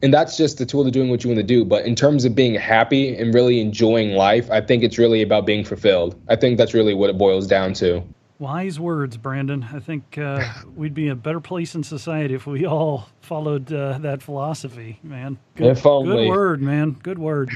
and 0.02 0.14
that's 0.14 0.38
just 0.38 0.58
the 0.58 0.66
tool 0.66 0.84
to 0.84 0.92
doing 0.92 1.10
what 1.10 1.24
you 1.24 1.30
want 1.30 1.38
to 1.38 1.44
do 1.44 1.64
but 1.66 1.86
in 1.86 1.96
terms 1.96 2.26
of 2.26 2.36
being 2.36 2.56
happy 2.56 3.16
and 3.16 3.34
really 3.34 3.60
enjoying 3.60 4.12
life 4.12 4.50
i 4.52 4.62
think 4.62 4.84
it's 4.84 4.98
really 4.98 5.22
about 5.22 5.46
being 5.46 5.64
fulfilled 5.64 6.20
i 6.30 6.36
think 6.36 6.58
that's 6.58 6.74
really 6.74 6.94
what 6.94 7.10
it 7.10 7.18
boils 7.18 7.48
down 7.48 7.74
to 7.74 8.04
Wise 8.38 8.82
words, 8.82 9.16
Brandon. 9.16 9.66
I 9.74 9.80
think 9.80 10.18
uh, 10.18 10.46
we'd 10.76 10.94
be 10.94 11.08
a 11.08 11.16
better 11.16 11.40
place 11.40 11.74
in 11.74 11.84
society 11.84 12.34
if 12.34 12.46
we 12.46 12.66
all 12.66 13.08
followed 13.22 13.72
uh, 13.72 13.98
that 14.00 14.22
philosophy, 14.22 15.00
man. 15.04 15.38
Good, 15.56 15.82
good 15.82 16.28
word, 16.30 16.62
man. 16.62 16.98
Good 17.02 17.18
word. 17.18 17.50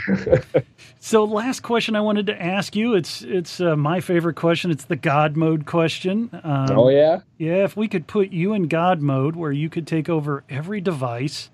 so, 1.00 1.26
last 1.26 1.64
question 1.64 1.98
I 1.98 2.02
wanted 2.02 2.28
to 2.28 2.42
ask 2.42 2.78
you. 2.78 2.94
It's 2.94 3.22
it's 3.24 3.60
uh, 3.60 3.76
my 3.76 4.00
favorite 4.00 4.36
question. 4.36 4.72
It's 4.72 4.86
the 4.86 4.96
God 4.96 5.36
mode 5.36 5.66
question. 5.66 6.30
Um, 6.44 6.72
oh 6.72 6.88
yeah. 6.88 7.22
Yeah. 7.38 7.66
If 7.66 7.76
we 7.76 7.90
could 7.90 8.08
put 8.08 8.32
you 8.32 8.54
in 8.54 8.70
God 8.70 9.02
mode, 9.02 9.36
where 9.36 9.52
you 9.52 9.70
could 9.70 9.86
take 9.86 10.08
over 10.08 10.46
every 10.50 10.80
device, 10.80 11.50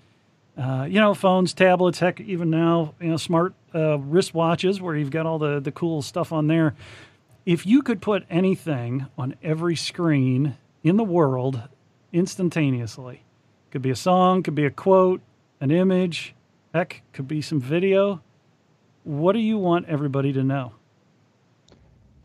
uh, 0.56 0.86
you 0.88 1.00
know, 1.00 1.14
phones, 1.14 1.52
tablets, 1.52 1.98
heck, 1.98 2.20
even 2.20 2.50
now, 2.50 2.94
you 3.00 3.08
know, 3.08 3.16
smart 3.16 3.54
uh, 3.74 3.98
wristwatches, 3.98 4.80
where 4.80 4.96
you've 4.96 5.10
got 5.10 5.26
all 5.26 5.38
the 5.38 5.60
the 5.60 5.72
cool 5.72 6.02
stuff 6.02 6.32
on 6.32 6.46
there 6.46 6.74
if 7.46 7.64
you 7.64 7.80
could 7.80 8.02
put 8.02 8.26
anything 8.28 9.06
on 9.16 9.36
every 9.40 9.76
screen 9.76 10.56
in 10.82 10.96
the 10.96 11.04
world 11.04 11.62
instantaneously, 12.12 13.22
could 13.70 13.82
be 13.82 13.90
a 13.90 13.96
song, 13.96 14.42
could 14.42 14.56
be 14.56 14.66
a 14.66 14.70
quote, 14.70 15.20
an 15.60 15.70
image, 15.70 16.34
heck, 16.74 17.02
could 17.12 17.28
be 17.28 17.40
some 17.40 17.60
video. 17.60 18.20
What 19.04 19.32
do 19.32 19.38
you 19.38 19.56
want 19.58 19.86
everybody 19.86 20.32
to 20.32 20.42
know? 20.42 20.72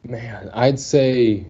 Man, 0.03 0.49
I'd 0.53 0.79
say 0.79 1.45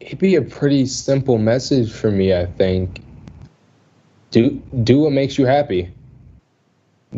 it'd 0.00 0.18
be 0.18 0.36
a 0.36 0.42
pretty 0.42 0.86
simple 0.86 1.36
message 1.36 1.92
for 1.92 2.10
me, 2.10 2.34
I 2.34 2.46
think. 2.46 3.02
Do 4.36 4.50
do 4.84 4.98
what 4.98 5.12
makes 5.12 5.38
you 5.38 5.46
happy. 5.46 5.90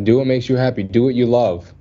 Do 0.04 0.18
what 0.18 0.28
makes 0.28 0.48
you 0.48 0.54
happy. 0.54 0.84
Do 0.84 1.02
what 1.02 1.16
you 1.16 1.26
love. 1.26 1.74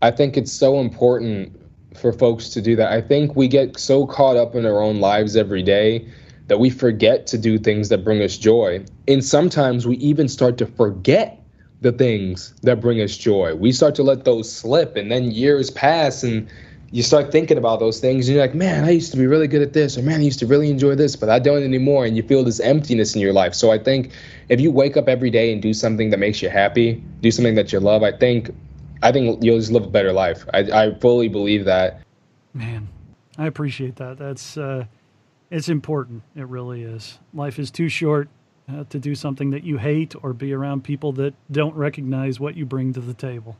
I 0.00 0.12
think 0.12 0.36
it's 0.36 0.52
so 0.52 0.78
important 0.78 1.60
for 1.96 2.12
folks 2.12 2.50
to 2.50 2.62
do 2.62 2.76
that. 2.76 2.92
I 2.92 3.00
think 3.00 3.34
we 3.34 3.48
get 3.48 3.80
so 3.80 4.06
caught 4.06 4.36
up 4.36 4.54
in 4.54 4.64
our 4.64 4.80
own 4.80 5.00
lives 5.00 5.34
every 5.34 5.64
day 5.64 6.06
that 6.46 6.60
we 6.60 6.70
forget 6.70 7.26
to 7.26 7.36
do 7.36 7.58
things 7.58 7.88
that 7.88 8.04
bring 8.04 8.22
us 8.22 8.38
joy. 8.38 8.84
And 9.08 9.24
sometimes 9.24 9.88
we 9.88 9.96
even 9.96 10.28
start 10.28 10.56
to 10.58 10.66
forget 10.66 11.42
the 11.80 11.90
things 11.90 12.54
that 12.62 12.80
bring 12.80 13.00
us 13.00 13.16
joy. 13.16 13.56
We 13.56 13.72
start 13.72 13.96
to 13.96 14.04
let 14.04 14.24
those 14.24 14.52
slip, 14.52 14.94
and 14.94 15.10
then 15.10 15.32
years 15.32 15.68
pass, 15.68 16.22
and 16.22 16.48
you 16.92 17.02
start 17.02 17.32
thinking 17.32 17.58
about 17.58 17.80
those 17.80 18.00
things, 18.00 18.28
and 18.28 18.36
you're 18.36 18.44
like, 18.44 18.54
man, 18.54 18.84
I 18.84 18.90
used 18.90 19.10
to 19.12 19.18
be 19.18 19.26
really 19.26 19.48
good 19.48 19.62
at 19.62 19.72
this, 19.72 19.98
or 19.98 20.02
man, 20.02 20.20
I 20.20 20.22
used 20.22 20.38
to 20.38 20.46
really 20.46 20.70
enjoy 20.70 20.94
this, 20.94 21.16
but 21.16 21.28
I 21.28 21.38
don't 21.38 21.62
anymore. 21.62 22.06
And 22.06 22.16
you 22.16 22.22
feel 22.22 22.44
this 22.44 22.60
emptiness 22.60 23.14
in 23.14 23.20
your 23.20 23.32
life. 23.32 23.54
So 23.54 23.70
I 23.70 23.78
think 23.78 24.12
if 24.48 24.60
you 24.60 24.70
wake 24.70 24.96
up 24.96 25.08
every 25.08 25.30
day 25.30 25.52
and 25.52 25.60
do 25.60 25.74
something 25.74 26.10
that 26.10 26.18
makes 26.18 26.42
you 26.42 26.48
happy, 26.48 27.02
do 27.20 27.30
something 27.30 27.54
that 27.56 27.72
you 27.72 27.80
love, 27.80 28.02
I 28.02 28.12
think 28.12 28.50
I 29.02 29.12
think 29.12 29.42
you'll 29.42 29.58
just 29.58 29.72
live 29.72 29.84
a 29.84 29.88
better 29.88 30.12
life. 30.12 30.44
I, 30.54 30.60
I 30.60 30.94
fully 30.98 31.28
believe 31.28 31.64
that. 31.66 32.00
Man, 32.54 32.88
I 33.36 33.46
appreciate 33.46 33.96
that. 33.96 34.16
That's 34.18 34.56
uh, 34.56 34.86
it's 35.50 35.68
important. 35.68 36.22
It 36.34 36.46
really 36.46 36.82
is. 36.82 37.18
Life 37.34 37.58
is 37.58 37.70
too 37.70 37.88
short 37.88 38.28
uh, 38.68 38.84
to 38.84 38.98
do 38.98 39.14
something 39.14 39.50
that 39.50 39.64
you 39.64 39.78
hate 39.78 40.14
or 40.22 40.32
be 40.32 40.52
around 40.52 40.84
people 40.84 41.12
that 41.12 41.34
don't 41.50 41.74
recognize 41.74 42.40
what 42.40 42.56
you 42.56 42.64
bring 42.64 42.92
to 42.94 43.00
the 43.00 43.14
table. 43.14 43.56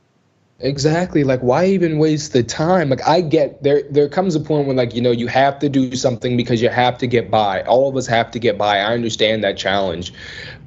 Exactly. 0.61 1.23
Like 1.23 1.41
why 1.41 1.67
even 1.67 1.99
waste 1.99 2.33
the 2.33 2.43
time? 2.43 2.89
Like 2.89 3.07
I 3.07 3.21
get 3.21 3.63
there 3.63 3.83
there 3.91 4.09
comes 4.09 4.35
a 4.35 4.41
point 4.41 4.67
when 4.67 4.77
like, 4.77 4.95
you 4.95 5.03
know, 5.03 5.11
you 5.11 5.27
have 5.27 5.59
to 5.59 5.69
do 5.69 5.95
something 5.95 6.37
because 6.37 6.63
you 6.63 6.71
have 6.71 6.97
to 6.99 7.07
get 7.07 7.31
by. 7.31 7.63
All 7.63 7.89
of 7.89 7.97
us 7.97 8.07
have 8.07 8.31
to 8.31 8.39
get 8.39 8.57
by. 8.57 8.79
I 8.79 8.95
understand 8.95 9.45
that 9.45 9.59
challenge. 9.59 10.15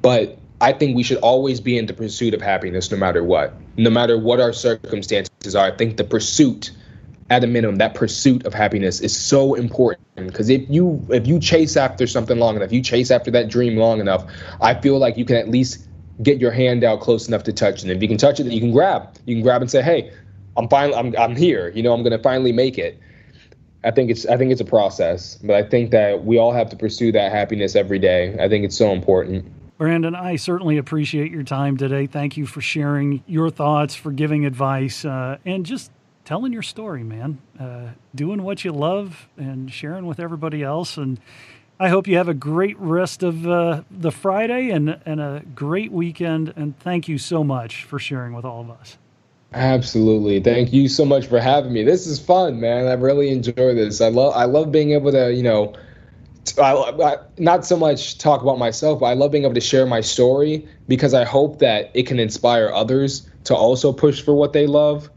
But 0.00 0.38
I 0.60 0.72
think 0.72 0.94
we 0.94 1.02
should 1.02 1.18
always 1.18 1.60
be 1.60 1.76
in 1.76 1.86
the 1.86 1.92
pursuit 1.94 2.34
of 2.34 2.40
happiness 2.40 2.90
no 2.90 2.98
matter 2.98 3.24
what. 3.24 3.54
No 3.76 3.90
matter 3.90 4.16
what 4.16 4.38
our 4.40 4.52
circumstances 4.52 5.56
are. 5.56 5.66
I 5.66 5.76
think 5.76 5.96
the 5.96 6.04
pursuit 6.04 6.70
at 7.30 7.42
a 7.42 7.46
minimum 7.46 7.76
that 7.76 7.94
pursuit 7.94 8.44
of 8.44 8.52
happiness 8.52 9.00
is 9.00 9.16
so 9.16 9.54
important 9.54 10.04
because 10.16 10.50
if 10.50 10.68
you 10.68 11.04
if 11.10 11.26
you 11.26 11.40
chase 11.40 11.76
after 11.76 12.06
something 12.06 12.38
long 12.38 12.56
enough, 12.56 12.66
if 12.66 12.72
you 12.72 12.82
chase 12.82 13.10
after 13.10 13.30
that 13.32 13.48
dream 13.48 13.76
long 13.76 14.00
enough, 14.00 14.24
I 14.60 14.74
feel 14.74 14.98
like 14.98 15.16
you 15.16 15.24
can 15.24 15.36
at 15.36 15.48
least 15.48 15.86
get 16.22 16.38
your 16.38 16.50
hand 16.50 16.84
out 16.84 17.00
close 17.00 17.28
enough 17.28 17.44
to 17.44 17.52
touch. 17.52 17.82
And 17.82 17.90
if 17.90 18.02
you 18.02 18.08
can 18.08 18.18
touch 18.18 18.40
it, 18.40 18.46
you 18.46 18.60
can 18.60 18.72
grab. 18.72 19.16
You 19.26 19.36
can 19.36 19.42
grab 19.42 19.62
and 19.62 19.70
say, 19.70 19.82
"Hey, 19.82 20.12
I'm 20.56 20.68
finally 20.68 20.96
I'm 20.96 21.14
I'm 21.16 21.36
here. 21.36 21.70
You 21.74 21.82
know, 21.82 21.92
I'm 21.92 22.02
going 22.02 22.16
to 22.16 22.22
finally 22.22 22.52
make 22.52 22.78
it." 22.78 22.98
I 23.82 23.90
think 23.90 24.10
it's 24.10 24.26
I 24.26 24.36
think 24.36 24.52
it's 24.52 24.60
a 24.60 24.66
process, 24.66 25.36
but 25.36 25.56
I 25.56 25.62
think 25.62 25.90
that 25.92 26.24
we 26.24 26.38
all 26.38 26.52
have 26.52 26.68
to 26.70 26.76
pursue 26.76 27.12
that 27.12 27.32
happiness 27.32 27.74
every 27.74 27.98
day. 27.98 28.36
I 28.38 28.48
think 28.48 28.64
it's 28.64 28.76
so 28.76 28.92
important. 28.92 29.50
Brandon, 29.78 30.14
I 30.14 30.36
certainly 30.36 30.76
appreciate 30.76 31.32
your 31.32 31.42
time 31.42 31.78
today. 31.78 32.06
Thank 32.06 32.36
you 32.36 32.44
for 32.44 32.60
sharing 32.60 33.22
your 33.26 33.48
thoughts, 33.48 33.94
for 33.94 34.12
giving 34.12 34.44
advice, 34.44 35.06
uh, 35.06 35.38
and 35.46 35.64
just 35.64 35.90
telling 36.26 36.52
your 36.52 36.62
story, 36.62 37.02
man. 37.02 37.38
Uh, 37.58 37.88
doing 38.14 38.42
what 38.42 38.62
you 38.62 38.72
love 38.72 39.28
and 39.38 39.72
sharing 39.72 40.04
with 40.04 40.20
everybody 40.20 40.62
else. 40.62 40.98
And 40.98 41.18
I 41.80 41.88
hope 41.88 42.06
you 42.06 42.18
have 42.18 42.28
a 42.28 42.34
great 42.34 42.78
rest 42.78 43.22
of 43.22 43.46
uh, 43.46 43.84
the 43.90 44.12
Friday 44.12 44.68
and, 44.68 45.00
and 45.06 45.18
a 45.18 45.42
great 45.54 45.90
weekend. 45.90 46.52
And 46.54 46.78
thank 46.78 47.08
you 47.08 47.16
so 47.16 47.42
much 47.42 47.84
for 47.84 47.98
sharing 47.98 48.34
with 48.34 48.44
all 48.44 48.60
of 48.60 48.70
us. 48.70 48.98
Absolutely. 49.54 50.40
Thank 50.40 50.74
you 50.74 50.88
so 50.88 51.06
much 51.06 51.26
for 51.26 51.40
having 51.40 51.72
me. 51.72 51.82
This 51.82 52.06
is 52.06 52.20
fun, 52.20 52.60
man. 52.60 52.86
I 52.86 52.92
really 52.92 53.30
enjoy 53.30 53.74
this. 53.74 54.02
I 54.02 54.08
love 54.08 54.36
I 54.36 54.44
love 54.44 54.70
being 54.70 54.92
able 54.92 55.10
to, 55.10 55.32
you 55.32 55.42
know, 55.42 55.74
I, 56.58 57.16
not 57.38 57.64
so 57.64 57.78
much 57.78 58.18
talk 58.18 58.42
about 58.42 58.58
myself, 58.58 59.00
but 59.00 59.06
I 59.06 59.14
love 59.14 59.32
being 59.32 59.44
able 59.44 59.54
to 59.54 59.60
share 59.60 59.86
my 59.86 60.02
story 60.02 60.68
because 60.86 61.14
I 61.14 61.24
hope 61.24 61.60
that 61.60 61.90
it 61.94 62.06
can 62.06 62.20
inspire 62.20 62.70
others 62.72 63.28
to 63.44 63.56
also 63.56 63.92
push 63.92 64.20
for 64.20 64.34
what 64.34 64.52
they 64.52 64.66
love 64.66 65.10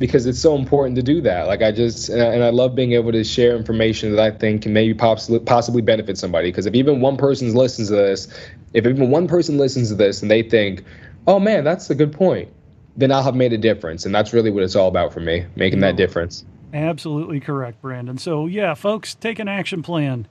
because 0.00 0.26
it's 0.26 0.40
so 0.40 0.56
important 0.56 0.96
to 0.96 1.02
do 1.02 1.20
that. 1.20 1.46
Like 1.46 1.62
I 1.62 1.70
just 1.70 2.08
and 2.08 2.20
I, 2.20 2.26
and 2.26 2.42
I 2.42 2.50
love 2.50 2.74
being 2.74 2.94
able 2.94 3.12
to 3.12 3.22
share 3.22 3.54
information 3.54 4.16
that 4.16 4.20
I 4.20 4.36
think 4.36 4.62
can 4.62 4.72
maybe 4.72 4.94
possibly 4.94 5.38
possibly 5.38 5.82
benefit 5.82 6.18
somebody 6.18 6.48
because 6.48 6.66
if 6.66 6.74
even 6.74 7.00
one 7.00 7.16
person 7.16 7.54
listens 7.54 7.88
to 7.88 7.94
this, 7.94 8.26
if 8.74 8.84
even 8.84 9.10
one 9.10 9.28
person 9.28 9.58
listens 9.58 9.90
to 9.90 9.94
this 9.94 10.20
and 10.20 10.28
they 10.28 10.42
think, 10.42 10.82
"Oh 11.28 11.38
man, 11.38 11.62
that's 11.62 11.88
a 11.90 11.94
good 11.94 12.12
point." 12.12 12.48
then 12.96 13.12
I'll 13.12 13.22
have 13.22 13.34
made 13.34 13.52
a 13.52 13.58
difference. 13.58 14.04
And 14.04 14.14
that's 14.14 14.32
really 14.32 14.50
what 14.50 14.62
it's 14.62 14.76
all 14.76 14.88
about 14.88 15.12
for 15.12 15.20
me, 15.20 15.46
making 15.56 15.80
that 15.80 15.96
difference. 15.96 16.44
Absolutely 16.72 17.40
correct, 17.40 17.80
Brandon. 17.82 18.18
So, 18.18 18.46
yeah, 18.46 18.74
folks, 18.74 19.14
take 19.14 19.38
an 19.38 19.48
action 19.48 19.82
plan, 19.82 20.28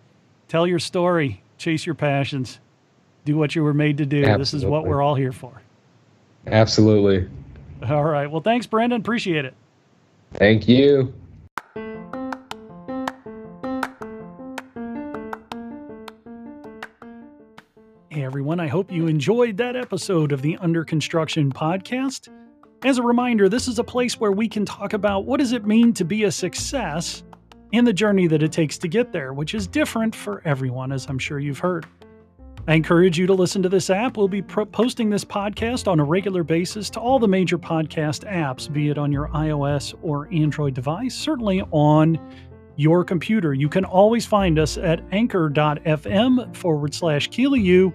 tell 0.47 0.65
your 0.65 0.79
story, 0.79 1.41
chase 1.57 1.85
your 1.85 1.95
passions, 1.95 2.59
do 3.25 3.37
what 3.37 3.55
you 3.55 3.63
were 3.63 3.73
made 3.73 3.97
to 3.97 4.05
do. 4.05 4.19
Absolutely. 4.19 4.39
This 4.39 4.53
is 4.53 4.65
what 4.65 4.85
we're 4.85 5.01
all 5.01 5.15
here 5.15 5.31
for. 5.31 5.61
Absolutely. 6.47 7.27
All 7.89 8.03
right. 8.03 8.29
Well, 8.29 8.41
thanks, 8.41 8.67
Brandon. 8.67 8.99
Appreciate 8.99 9.45
it. 9.45 9.53
Thank 10.33 10.67
you. 10.67 11.13
Hey, 18.09 18.23
everyone. 18.23 18.59
I 18.59 18.67
hope 18.67 18.91
you 18.91 19.07
enjoyed 19.07 19.57
that 19.57 19.75
episode 19.75 20.31
of 20.31 20.41
the 20.41 20.57
Under 20.57 20.83
Construction 20.83 21.51
podcast. 21.51 22.27
As 22.83 22.97
a 22.97 23.03
reminder, 23.03 23.49
this 23.49 23.67
is 23.67 23.79
a 23.79 23.83
place 23.83 24.19
where 24.19 24.31
we 24.31 24.47
can 24.47 24.65
talk 24.65 24.93
about 24.93 25.25
what 25.25 25.39
does 25.39 25.51
it 25.53 25.65
mean 25.65 25.93
to 25.93 26.03
be 26.03 26.23
a 26.23 26.31
success 26.31 27.23
and 27.71 27.85
the 27.85 27.93
journey 27.93 28.27
that 28.27 28.41
it 28.41 28.51
takes 28.51 28.77
to 28.79 28.87
get 28.87 29.11
there, 29.11 29.33
which 29.33 29.53
is 29.53 29.67
different 29.67 30.15
for 30.15 30.41
everyone, 30.45 30.91
as 30.91 31.05
I'm 31.07 31.19
sure 31.19 31.39
you've 31.39 31.59
heard. 31.59 31.85
I 32.67 32.75
encourage 32.75 33.17
you 33.17 33.25
to 33.25 33.33
listen 33.33 33.63
to 33.63 33.69
this 33.69 33.89
app. 33.89 34.17
We'll 34.17 34.27
be 34.27 34.41
posting 34.41 35.09
this 35.09 35.25
podcast 35.25 35.87
on 35.87 35.99
a 35.99 36.03
regular 36.03 36.43
basis 36.43 36.89
to 36.91 36.99
all 36.99 37.17
the 37.17 37.27
major 37.27 37.57
podcast 37.57 38.29
apps, 38.31 38.71
be 38.71 38.89
it 38.89 38.97
on 38.97 39.11
your 39.11 39.29
iOS 39.29 39.95
or 40.03 40.27
Android 40.31 40.75
device, 40.75 41.15
certainly 41.15 41.61
on 41.71 42.19
your 42.75 43.03
computer. 43.03 43.53
You 43.53 43.69
can 43.69 43.85
always 43.85 44.25
find 44.25 44.59
us 44.59 44.77
at 44.77 45.01
anchor.fm 45.11 46.55
forward 46.55 46.93
slash 46.93 47.29
KeeleyU 47.29 47.91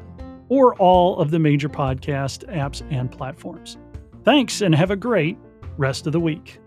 or 0.49 0.75
all 0.77 1.19
of 1.19 1.31
the 1.31 1.39
major 1.39 1.69
podcast 1.69 2.45
apps 2.53 2.83
and 2.91 3.11
platforms. 3.11 3.79
Thanks 4.25 4.61
and 4.61 4.75
have 4.75 4.91
a 4.91 4.97
great 4.97 5.39
rest 5.77 6.07
of 6.07 6.13
the 6.13 6.21
week. 6.21 6.59